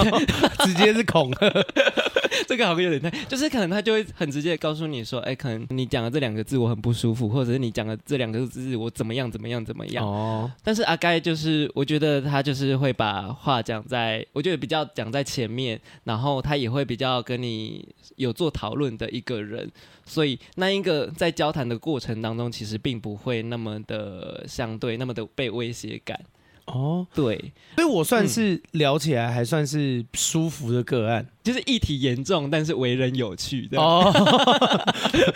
[0.65, 1.51] 直接是恐吓。
[2.47, 10.07] 这个好像有点太，就是可能他就会很直接的告诉你说，哎，可能你讲的这两个字我很不舒服，或者是你讲的这两个字我怎么样怎么样怎么样。
[10.07, 10.51] 哦。
[10.63, 17.87] 但是阿该就是，我觉得他就是会把话讲在，我觉得比较讲在前面，然后他也会比较跟你
[18.17, 19.71] 有做讨论的一个人，
[20.09, 26.19] 所以那一个在交谈的过程当中，其实并不会那么的相对那么的被威胁感。
[26.65, 34.13] 哦，对，所以我算是聊起来还算是舒服的个案，嗯、就是议题严重，但是为人有趣的哦。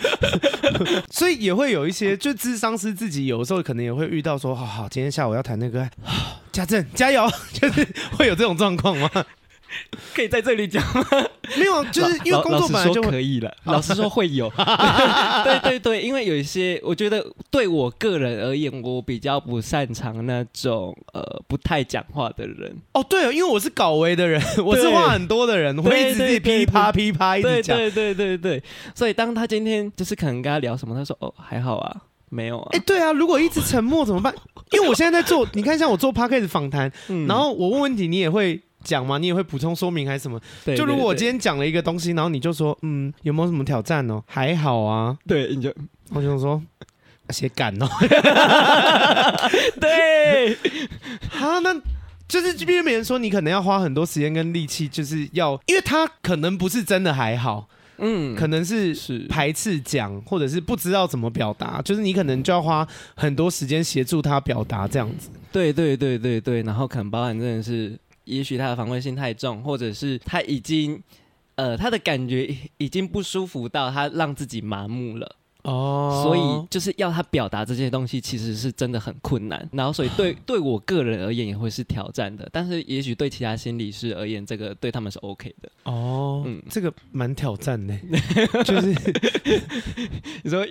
[1.09, 5.89] 所以也会有一些，就智商师自己有的时候可能也会遇到说，好好，今天下午要谈那个，
[6.53, 7.83] 家政加油， 就是
[8.15, 9.09] 会有这种状况吗？
[10.13, 11.05] 可以在这里讲吗？
[11.57, 13.53] 没有，就是因为工作本来就可以了。
[13.65, 14.49] 老实说会有，
[15.43, 22.75] 对对对，因为有一些，我觉得对我个人而言，我比较不擅长那种呃不太讲话的人。
[22.93, 27.77] 哦，对哦，因为我是搞维的人，我是话很多的人，我会一直噼啪噼啪一直讲。
[27.77, 28.63] 对对对对，
[28.95, 31.95] 所以当他今天就是可能跟他聊什么，他说哦还好啊，
[32.29, 32.69] 没有啊。
[32.71, 34.33] 哎，对啊，如果一直沉默怎么办？
[34.71, 36.91] 因为我现在在做，你看像我做 Podcast 访谈，
[37.27, 38.61] 然后我问问题，你也会。
[38.83, 39.17] 讲嘛？
[39.17, 40.39] 你也会补充说明还是什么？
[40.65, 44.21] 对就如果我今天讲了一个东西，然后你就说，嗯，有没有什么挑战哦？
[44.27, 45.17] 还好啊。
[45.27, 45.73] 对，你就
[46.09, 46.61] 我就说，
[47.29, 47.87] 写感哦。
[49.79, 50.57] 对，
[51.29, 51.73] 好，那
[52.27, 57.67] 就是这边别人说你可能要花很多时间跟力气，就是要，因为他可能不是真的还好，
[57.97, 58.93] 嗯，可能是
[59.29, 65.29] 排斥讲，或者是不知道怎么表达，就是你可能就要花很多时间协助他表达这样子。
[65.51, 67.97] 对对对对对，然后可能包含真的是。
[68.25, 71.01] 也许他的防卫心太重，或者是他已经，
[71.55, 75.35] 呃，他的感觉已经不舒服到他让自己麻木了。
[75.63, 79.67] 哦，所以就是要他表达这些东西，其实是真的很困难。
[79.71, 86.43] 然后，所以对 对我个人而言也会是挑战的，但是也许对其他心理师而言，这个对他们是 OK 的哦。
[86.45, 87.97] 嗯，这个蛮挑战的，
[88.63, 88.87] 就是
[90.43, 90.65] 你说，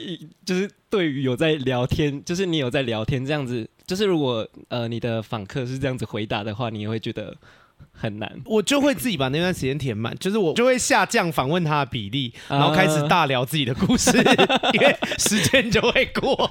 [0.44, 3.68] 就是对于有在聊天，就是你有在聊天这样子。
[3.84, 7.36] 就是如果呃你的访客是这样子回答的话，你也会觉得
[7.92, 8.40] 很难。
[8.46, 14.10] 我就会自己把那段时间填满，就是我就会下降访问他的比例，然后开始大聊自己的故事，
[14.74, 16.32] 因为时间就会过。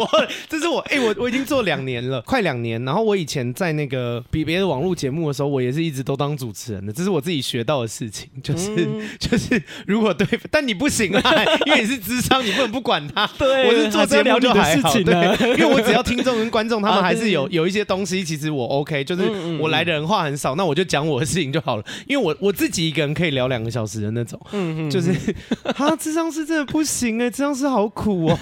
[0.00, 2.84] 我这是我哎、欸，我我已经做两年了，快两年。
[2.84, 8.28] 然后我以前在那个比别的网络节目的时候，我也是一直都当主持人的，这是我自己学到的事情。
[8.42, 11.22] 就是、嗯、就是如果对，但你不行啊，
[11.66, 13.26] 因为你是智商，你不能不管他。
[13.38, 19.22] 对，我是做节目就还好，对，因为我只要听众跟观众他们还是有有一些东西，其实我 OK，就是
[19.58, 20.09] 我来的人。
[20.10, 21.84] 话很少，那我就讲我的事情就好了。
[22.06, 25.12] 因为我我自己一个人可以聊两个小时的那种，嗯嗯，就是
[25.76, 28.38] 啊，智商是真的不行哎、欸， 咨商是好苦哦，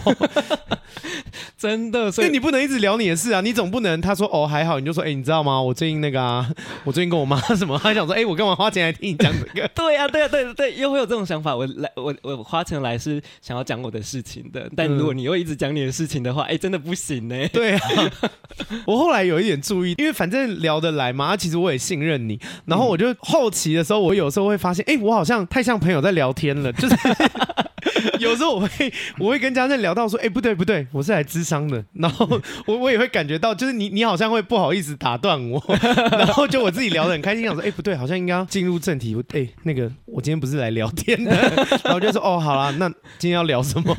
[1.58, 2.10] 真的。
[2.10, 5.60] 所以你不能一直聊你的事啊，你总不能他说哦还好，你就说哎、欸，你知道吗？
[5.60, 6.50] 我最近那个啊，
[6.84, 9.68] 我最近跟我妈什么，他想说哎、欸，我干嘛花钱来听你讲这个？
[9.74, 11.54] 对呀、啊，对呀、啊，对对对，又会有这种想法。
[11.54, 17.48] 我来，我我花钱来是想要讲我的事情的，但如果你又一直讲你的事情的话，哎、欸，真的不行呢、欸。
[17.48, 17.80] 对啊，
[18.86, 21.57] 我后来有一点注意，因为反正聊得来嘛，其实。
[21.58, 26.96] 我也信任你，然后我就后期的时候，我有时候会发现，哎、欸，我好像太像朋友在聊天了，就是
[28.18, 32.28] 有时候我会我会跟家政聊到说，哎、不对不对，我是来咨商的，然后
[32.66, 35.62] 我我也会感觉到，就是你你好像会不好意思打断我，
[36.12, 41.30] 然后就我自己聊得很开心，想说，哎、不对，好像应该要进入正题，哎、欸，那个我今天不是来聊天的，
[41.84, 43.94] 然后就说，哦，好啦，那今天要聊什么？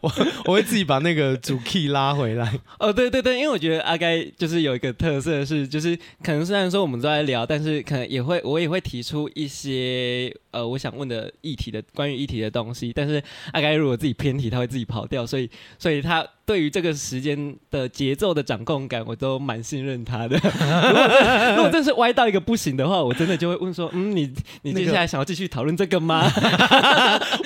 [0.00, 0.12] 我
[0.44, 2.60] 我会自己把那个主 key 拉回来。
[2.78, 16.26] 哦，对对对，因为我觉得阿该就是有一个特色是，就是可能虽然说我们都在聊，但是可能也会我也会提出一些呃我想问的议题的关于议题的东东西，但是阿该如果自己偏题，他会自己跑掉，所以所以他。
[16.48, 20.34] 对于这个时间的节奏的掌控感，我都蛮信任他的。
[20.40, 24.32] 如果如果真是歪到一个不行的话，我真的就会问说：“嗯，你
[24.62, 26.24] 你 接下来想要继续讨论这个吗？”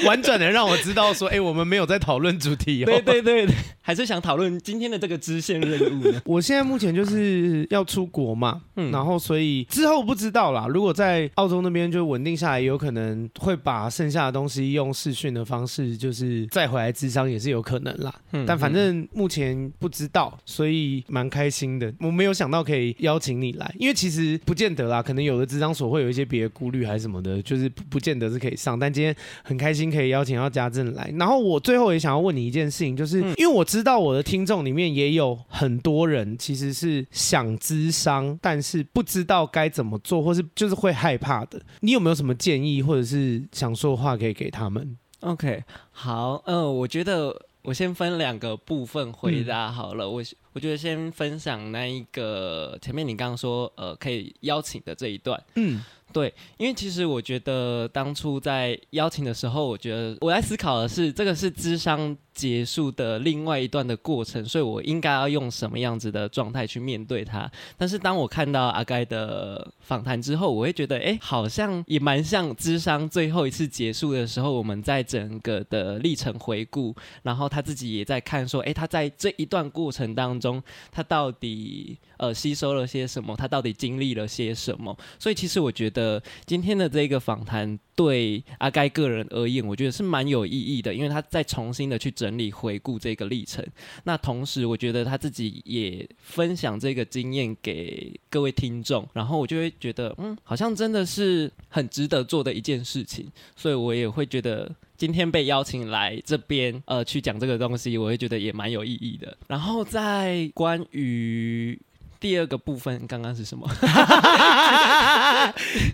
[0.07, 3.48] 婉转的让我知道说：“哎，我们没有在讨论主题哦。”对对对，
[3.80, 6.22] 还是想讨论今天的这个支线任务呢。
[6.24, 10.68] 我现在目前就是要出国嘛，嗯，然后所以之后不知道啦。
[10.68, 18.14] 如果在澳洲那边就稳定下来，有可能会把剩下的东西用视讯的方式，就是再回来智商也是有可能啦。
[18.30, 18.91] 嗯，但反正。
[18.93, 21.93] 们目前不知道，所以蛮开心的。
[22.01, 28.78] 我没有想到可以邀请你来，因为其实不见得啦，可能有的智商所会有一些别的顾虑还是什么的，就是不不见得是可以上。
[28.78, 31.12] 但今天很开心可以邀请到家政来。
[31.16, 41.61] 然后我最后也想要问你一件事情，就是因为我知道我的听众里面也有很多人其实是想咨商，但是不知道该怎么做，或是就是会害怕的。
[41.80, 47.47] 你有没有什么建议，或者是想说话可以给他们？OK，好，嗯、呃，我觉得。
[47.63, 55.83] 我先分两个部分回答好了，嗯、我我觉得先分享那一个前面你刚刚说呃可以邀请的这一段，嗯。
[56.13, 67.51] 对，因为其实我觉得当初在邀请的时候，我觉得我在思考的是，这个是智商结束的另外一段的过程，所以我应该要用什么样子的状态去面对它。
[67.76, 83.37] 但是当我看到阿该的访谈之后，我会觉得，哎，好像也蛮像智商最后一次结束的时候，我们在整个的历程回顾，然后他自己也在看说，哎，他在这一段过程当中，他到底呃吸收了些什么？
[83.37, 84.97] 他到底经历了些什么？
[85.18, 86.22] 所以其实我觉得。
[86.45, 93.66] 今天的这个访谈对阿该个人而言，我觉得是蛮有意义的，因为他在重新的去整理回顾这个历程。
[94.05, 103.27] 那同时，我觉得他自己也分享这个经验给各位听众，然后我就会觉得，嗯，好像真的是很值得做的一件事情。
[103.57, 109.37] 所以我也会觉得今天被邀请来这边，呃，去讲这个东西，我会觉得也蛮有意义的。
[109.49, 111.77] 然后在关于。
[112.23, 113.68] 第二个部分刚刚是什么？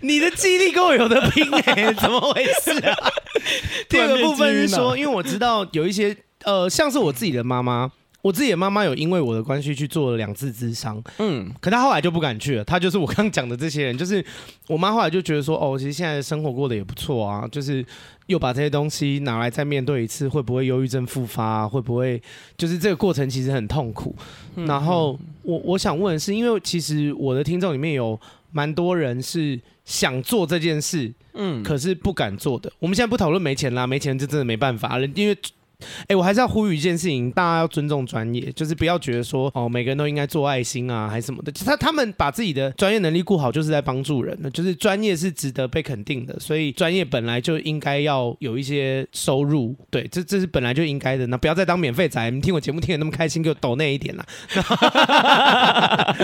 [0.03, 2.95] 你的记忆力跟我有的拼哎、怎么回事啊？
[3.89, 7.91] 第二个部分是说，因为我知道有一些呃，像是我自己的妈妈，
[8.21, 12.63] 我自己的妈妈有因为我的关系去做了两次咨商，嗯，可她后来就不敢去了。
[12.63, 14.23] 她就是我刚讲的这些人，就是
[14.67, 17.85] 我妈后来就觉得说，哦，其实现在的生活过得也不错啊，就是。
[18.29, 21.67] 又把这些东西拿来再面对一次，会不会忧郁症复发啊？
[21.67, 22.21] 会不会
[22.55, 24.15] 就是这个过程其实很痛苦？
[24.55, 28.19] 嗯、然后我我想问的是，因为其实我的听众里面有
[28.51, 32.71] 蛮多人是想做这件事，嗯，可是不敢做的。
[32.79, 35.37] 我们现在不讨论没钱啦，没钱就真的没办法了，因为。
[36.07, 41.51] 哎、我还是要呼吁一件事情，大家要尊重专业，就是不要觉得说哦，每个人都应该做爱心啊，还是什么的。
[41.51, 51.25] 他他们把自己的专业能力顾好，就是在帮助人的，就是专业是值得被肯定的，所以专业本来就应该要有一些收入，对，这这是本来就应该的。
[51.27, 54.25] 那不要再当免费仔，你听我节目听得那么开心，给我抖那一点啦。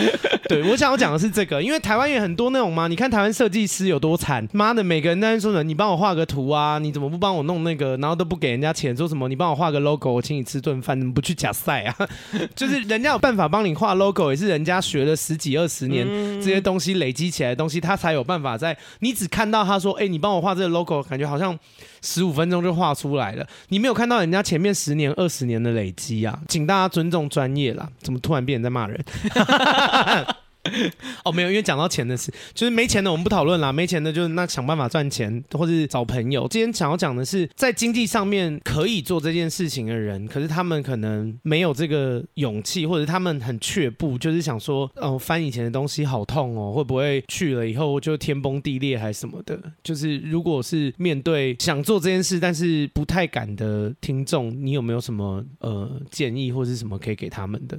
[0.49, 9.44] 对，我想要讲的是这个，因为台湾也很多那种嘛，你看台湾设计师有多惨，妈的，每个人在说呢，你帮我画个图啊，你怎么不帮我弄那个，然后都不给人家钱，说什么你帮。
[9.45, 11.95] 帮我画个 logo，我请你吃顿饭，怎么不去假赛啊？
[12.55, 16.03] 就是人家有办法帮你画 logo，也是人家学了十几二十年，
[16.41, 21.55] 这些东西累积起来的东西，他才有办法在你只看到他说，哎、欸，你帮我画这个 logo，感觉好像
[22.01, 26.39] 十五分钟就画出来了，你没有看到人家前面十年二十年的累积啊！
[26.47, 29.05] 请大家尊重专业啦，怎么突然变成在骂人？
[31.23, 33.71] 哦，没有，因为讲到钱的事，就是没钱的我们不讨论啦。
[33.71, 36.47] 没钱的，就是那想办法赚钱，或是找朋友。
[36.49, 49.59] 今天想要讲的是，在经济上面可以做这件事情的人，可是他们可能没有这个勇气，或者他们很却步，就是想说，哦，翻以前的东西好痛哦，会不会去了以后就天崩地裂还是什么的？
[49.83, 57.77] 就是如果是面对想做这件事，但是不太敢的听众，你有没有什么呃建议，或是什么可以给他们的？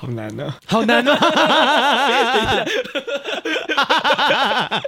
[0.00, 1.20] 好难呢、啊，好难呢、啊。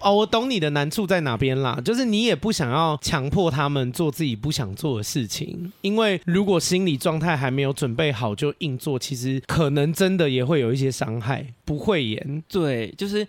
[0.00, 11.44] 哦，我懂你的难处在哪边啦，就是你也不想要强迫他们做自己不想做的事情，因为如果心理状态还没有准备好就硬做，其实可能真的也会有一些伤害。
[11.66, 13.28] 不会演，对，就是。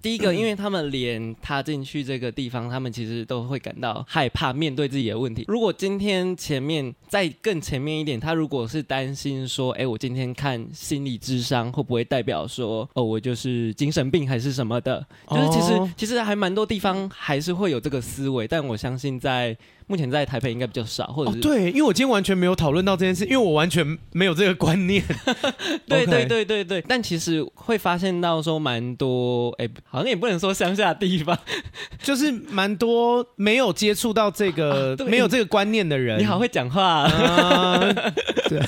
[0.00, 5.44] 第一个，因为他们连踏进去这个地方，他们其实都会感到害怕面对自己的问题。
[5.48, 15.04] 如果今天前面再更前面一点，他如果是担心说，哎，我今天看心理智商会不会代表说，哦，我就是精神病还是什么的？
[15.30, 19.56] 就是其实其实还蛮多地方还是会有这个思维，但我相信在。
[19.88, 25.02] 目前在台北应该比较少，或者是、哦、对，因为我今天完全没有讨论到这件事，因为我完全没有这个观念。
[25.88, 31.36] 对对对对对，但其实会发现到说蛮多，哎，好像也不能说乡下的地方，
[32.02, 36.20] 就是蛮多没有接触到这个、啊、没有这个观念的人。
[36.20, 37.08] 你好会讲话啊！
[37.08, 38.14] 啊
[38.50, 38.60] 对，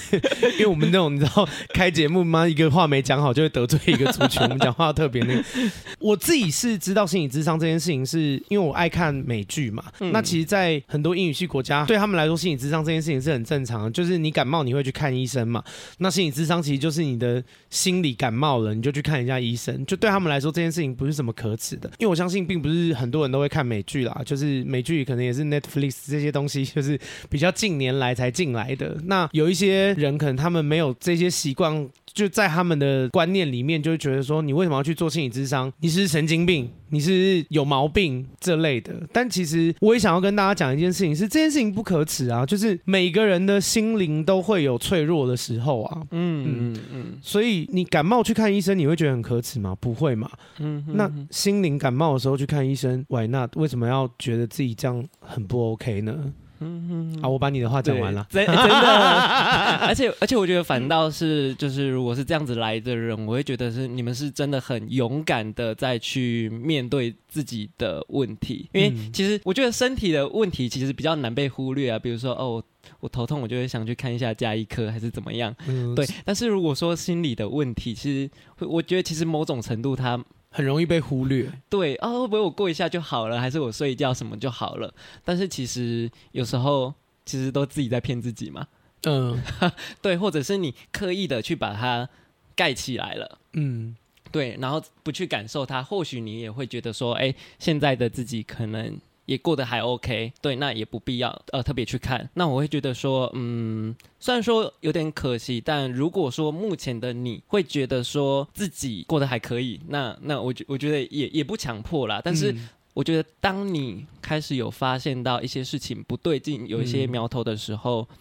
[0.55, 5.45] 因为我们那种你知道开节目嘛，一个话没讲好就会得罪一个族群，我们讲话特别那个。
[6.01, 9.85] 我自己是知道心理智商这件事情，是因为我爱看美剧嘛。
[10.01, 11.10] 嗯、那其实，在很多。
[11.15, 13.91] 英语系国家对他们来说，心理智商这件事情是很正常的。
[13.91, 15.63] 就是你感冒，你会去看医生嘛？
[15.99, 19.85] 那心理智商其实就是你的心理感冒了，你就去看一下医生。
[19.87, 26.99] 就对他们来说，这件事情不是什么可耻的，因为我相信并不是很多人都会看美剧啦，就是美剧可能也是 Netflix 这些东西，就是
[27.29, 28.97] 比较近年来才进来的。
[29.05, 31.89] 那有一些人可能他们没有这些习惯。
[32.13, 35.73] 就在他们的观念里面，就会觉得说，你为什么要去做心理智商？
[35.79, 38.95] 你是神经病，你是有毛病这类的。
[39.12, 46.03] 但其实我也想要跟大家讲一件事情是，是这件事情不可耻啊，就是每个人的心灵都会有脆弱的时候啊。
[46.11, 47.18] 嗯嗯嗯。
[47.22, 49.76] 所以你感冒去看医生，你会觉得很可耻吗？
[49.80, 50.30] 不会嘛。
[50.58, 50.84] 嗯。
[50.88, 53.57] 那心灵感冒的时候去看医生，Why not？
[53.57, 56.33] 为什么要觉得自己这样很不 OK 呢？
[56.61, 58.62] 嗯哼，好，我把你的话讲完了，真真的，
[59.87, 72.62] 而且而且我觉得反倒是就是如果是这样子来的人，我会觉得是你们是真的很勇敢的再去面对自己的问题，因为其实我觉得身体的问题其实比较难被忽略啊，比如说哦
[73.00, 78.30] 我头痛，我就会想去看一下加医科还是怎么样，嗯、对，但是如果说心理的问题，其实
[78.66, 80.22] 我觉得其实某种程度它。
[80.51, 84.93] 很容易被忽略，对啊，会不会我过一下就好了，还是我睡一觉什么就好了？
[85.25, 86.93] 但是其实有时候
[87.25, 88.67] 其实都自己在骗自己嘛，
[89.05, 89.41] 嗯，
[90.03, 92.09] 对，或者是你刻意的去把它
[92.57, 93.95] 盖起来了，嗯，
[94.33, 98.99] 对，然后不去感受它，或许你也会觉得说，哎，现在的自己可能。
[99.31, 102.29] 也过得还 OK，对，那也不必要呃特别去看。
[102.35, 112.21] 那我会觉得说，嗯，虽然说有点可惜，但如果说目前的你会觉得说自己过得还可以，那那我觉我觉得也也不强迫啦。
[112.25, 112.53] 但是
[112.93, 118.17] 我觉得当你开始有发现到一些事情不对劲，有一些苗头的时候，嗯，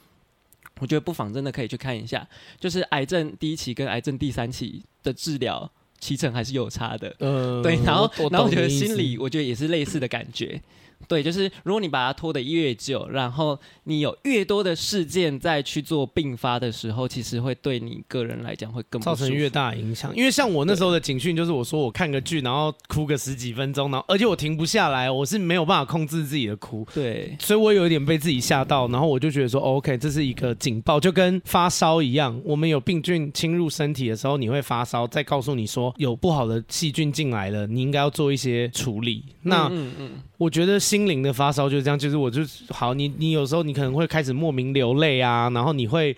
[0.82, 2.28] 我觉得不妨真的可以去看一下。
[2.60, 7.16] 就是癌症第一期跟癌症第三期的治疗，期程还是有差的。
[7.18, 10.62] 嗯，对，然后然后我觉得心里，我觉得也是类似的感觉。
[11.08, 20.16] 对，就是如果你把它拖得越久，然后你有越多的事件再去做并发的时候，其实会对你个人来讲会更造成越大影响。
[20.16, 26.86] 因为像我那时候的警讯，就是我说我看个剧，然后哭个十几分钟，然后而且我停不下来，我是没有办法控制自己的哭。
[26.94, 39.26] 对，所以我有一点被自己吓到，然后我就觉得说，OK，这是一个警报，就跟发烧一样，我们有病菌侵入身体的时候，你会发烧，再告诉你说有不好的细菌进来了，你应该要做一些处理。
[39.42, 39.94] 那嗯嗯。
[39.98, 46.16] 嗯我觉得心灵的发烧就是这样，就是我就好，你你有时候你可能会开始莫名流泪啊，然后你会。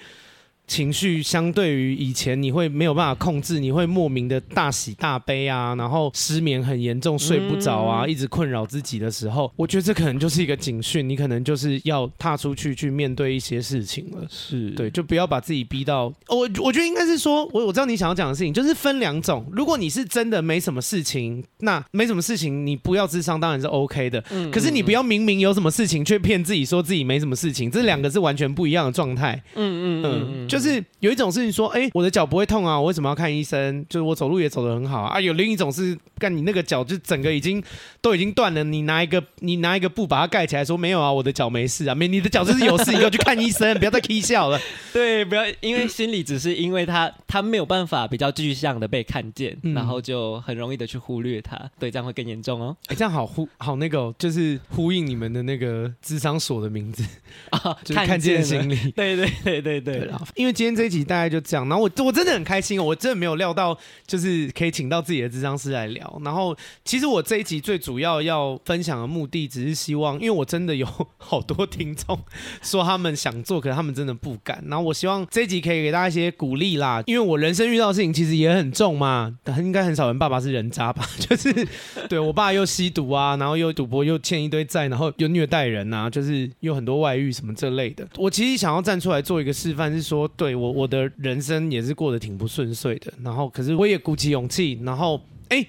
[0.67, 14.25] 情绪相对于以前，你会没有办法控制，你会莫名的大喜大悲啊，然后失眠很严重，睡不着啊，一直困扰自己的时候，我觉得这可能就是一个警讯，你可能就是要踏出去去面对一些事情了。
[14.29, 16.05] 是对，就不要把自己逼到。
[16.29, 19.45] 我我觉得应该是说，我我知道你想要讲的事情，就是分两种。
[19.51, 24.23] 如果你是真的没什么事情，那没什么事情，你不要智商当然是 OK 的。
[24.31, 24.49] 嗯。
[24.49, 29.43] 可是你不要明明有什么事情，却骗自己说自己没什么事情，这两个是完全不一样的状态。
[29.55, 30.50] 嗯嗯嗯，就。
[30.51, 33.85] 就是有一种事情说，哎、欸，我的脚不会痛啊，我为什么要看医生？
[33.87, 35.19] 就是我走路也走得很好啊。
[35.19, 37.63] 有另一种是，干你那个脚就整个已经
[38.01, 41.95] 都已经断了，你拿一个你拿一个布把它盖起来，说没有啊，我的脚没事啊。
[41.95, 44.59] 没，你的脚就是有事，你要去看医生，不要再 k 笑了。
[44.91, 51.57] 对，不要因为心里只是因为他他没有办法比较具象的被看见，嗯、然后就很容易的去忽略他。
[51.79, 52.75] 对，这样会更严重哦。
[52.87, 57.03] 哎、欸，这样好呼好那个，就是呼应你们的那个智商所的名字
[57.51, 58.91] 啊，就是看见心理。
[58.91, 60.09] 对对对对对，对，
[60.41, 60.51] 因为。
[60.61, 66.21] 今天这一集大概就这样，然后我我真的很开心哦，我真的没有料到，就是可以请到自己的智商师来聊。
[66.23, 70.85] 然后其实我这一集最主要要分享的目的，只是希望，因为我真的有
[71.17, 72.19] 好多听众
[72.61, 74.61] 说他们想做，可是他们真的不敢。
[74.67, 81.07] 然后我希望这一集可以给大家一些鼓励啦，因为我人生遇到的事情其实也很重嘛，应该很少人爸爸是人渣吧？
[81.17, 81.67] 就是
[82.09, 88.05] 对我爸又吸毒啊，然后又赌博，又欠一堆债，然后又虐待人啊，就是有很多外遇什么这类的。
[88.17, 90.29] 我其实想要站出来做一个示范，是说。
[90.35, 93.13] 对我，我的人生也是过得挺不顺遂的。
[93.23, 94.79] 然后，可是我也鼓起勇气。
[94.83, 95.65] 然后，哎，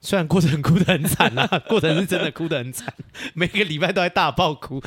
[0.00, 2.92] 虽然过程哭得很惨啊， 过程是真的哭得很惨，
[3.34, 4.80] 每个礼拜都在大爆哭。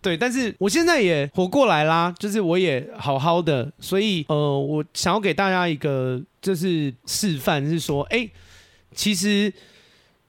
[0.00, 3.72] 对，但是我现在也活过来啦，就是我也好好的。
[3.80, 8.28] 所以，呃，我想要给大家一个就是示范，是说，哎，
[8.94, 9.52] 其实。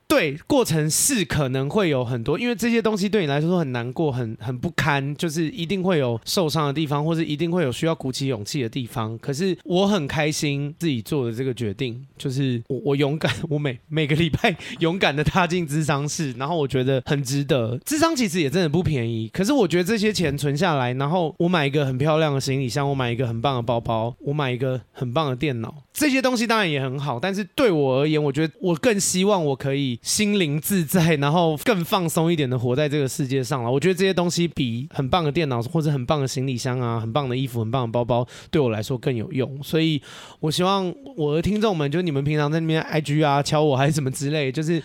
[0.10, 9.16] 对，过程是可能会有很多，因为这些东西对你来说都很难过、很很不堪，就是一定会有受伤的地方，或是一定会有需要鼓起勇气的地方。
[9.20, 17.80] 可是我很开心自己做的这个决定，就是我我勇敢，我每每个礼拜勇敢的踏进智商室，然后我觉得很值得。
[17.86, 29.99] 智商其实也真的不便宜，可是我觉得这些钱存下来，然后我买一个很漂亮的行李箱，我买一个很棒的包包，我买一个很棒的电脑，这些东西当然也很好，但是对我而言，我觉得我更希望我可以。
[30.02, 33.72] 心灵自在，然后更放松一点的活在这个世界上了。
[33.72, 39.62] 我觉得这些东西比很棒的电脑或者很棒的行李箱啊、很棒的衣服、很棒的包包，对我来说更有用。
[39.62, 40.02] 所以
[40.40, 44.82] 我希望我的听众们，就你们平常在那边 IG 啊敲我还是什么之类，就是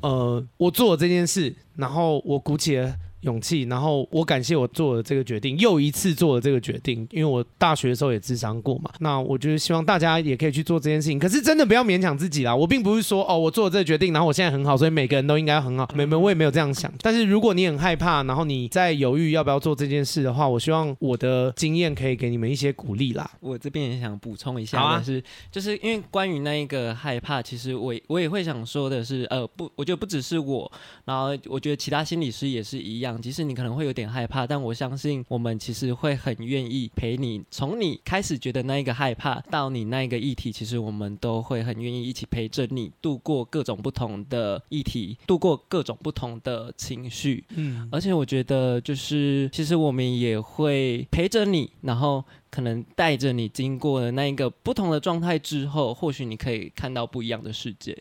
[0.00, 2.94] 呃，我做了这件事，然后我鼓起了。
[3.22, 8.90] 勇气，然后我感谢我做了这个决定，又一次做了这个决定，因为我大学的时候也智商过嘛。
[9.00, 12.54] 那我觉得希望大家也可以去做这件事情，可是真的不要勉强自己啦。
[12.54, 15.88] 我并不是说哦，我做了这个决定，然后我现在很好，所以每个人都应该很好。
[15.94, 16.92] 没没，我也没有这样想。
[17.00, 23.28] 但是如果你很害怕，然后你在犹豫要不要做这件事的话，我希望我的经验可以给你们一些鼓励啦。
[23.40, 30.70] 我这边也想补充一下的是，就是因为关于那一个害怕，其实我我也会想说的是，呃，不，我觉得不只是我，
[31.04, 33.88] 然后我觉得其他心理师也是一样，即使你可能会有。
[33.88, 37.42] 有点害怕，但我相信我们其实会很愿意陪你。
[37.50, 47.42] 从你开始觉得那一个害怕，到你那一个议题，其实我们都会很愿意一起陪着你度过各种不同的议题，度过各种不同的情绪。
[47.56, 57.96] 嗯，而且我觉得就是，其实我们也会陪着你，然后可能带着你经过了那一个不同的状态之后，或许你可以看到不一样的世界。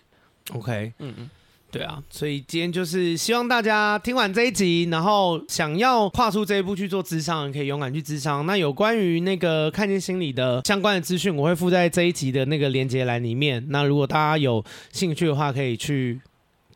[0.51, 1.29] OK，嗯嗯。
[1.69, 8.45] 对啊，所以今天就是希望大家听完这一集，然后想要跨出这一步去做智商，可以勇敢去智商。
[8.45, 13.65] 那有关于那个看见心理的相关的资讯，我会附在这一集的那个连接栏里面。
[13.69, 16.21] 那如果大家有兴趣的话，可以去。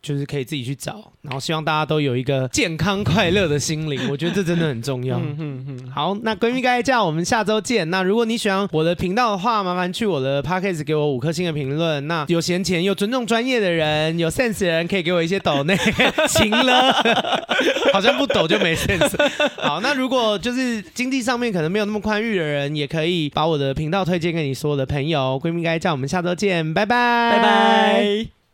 [0.02, 5.16] 就是可以自己去找，然后希望大家都有一个 健康快乐的心灵， 我觉得这真的很重要。
[5.18, 5.90] 嗯嗯嗯。
[5.92, 7.88] 好，那闺蜜该叫我们下周见。
[7.88, 12.04] 那如果你喜欢我的频道的话，麻烦去我的 Podcast 给我五颗星的评论。
[12.08, 15.76] 那有闲钱、又尊重专业的人、有 sense 的人，可以给我一些抖内
[16.28, 16.92] 行了。
[17.92, 19.16] 好像不抖就没 sense。
[19.56, 25.38] 好，那如果就是经济上面可能没有那么宽裕的人，也可以把我的频道推荐给你所有的朋友。
[25.40, 28.41] 闺蜜该叫我们下周见，拜拜，拜拜。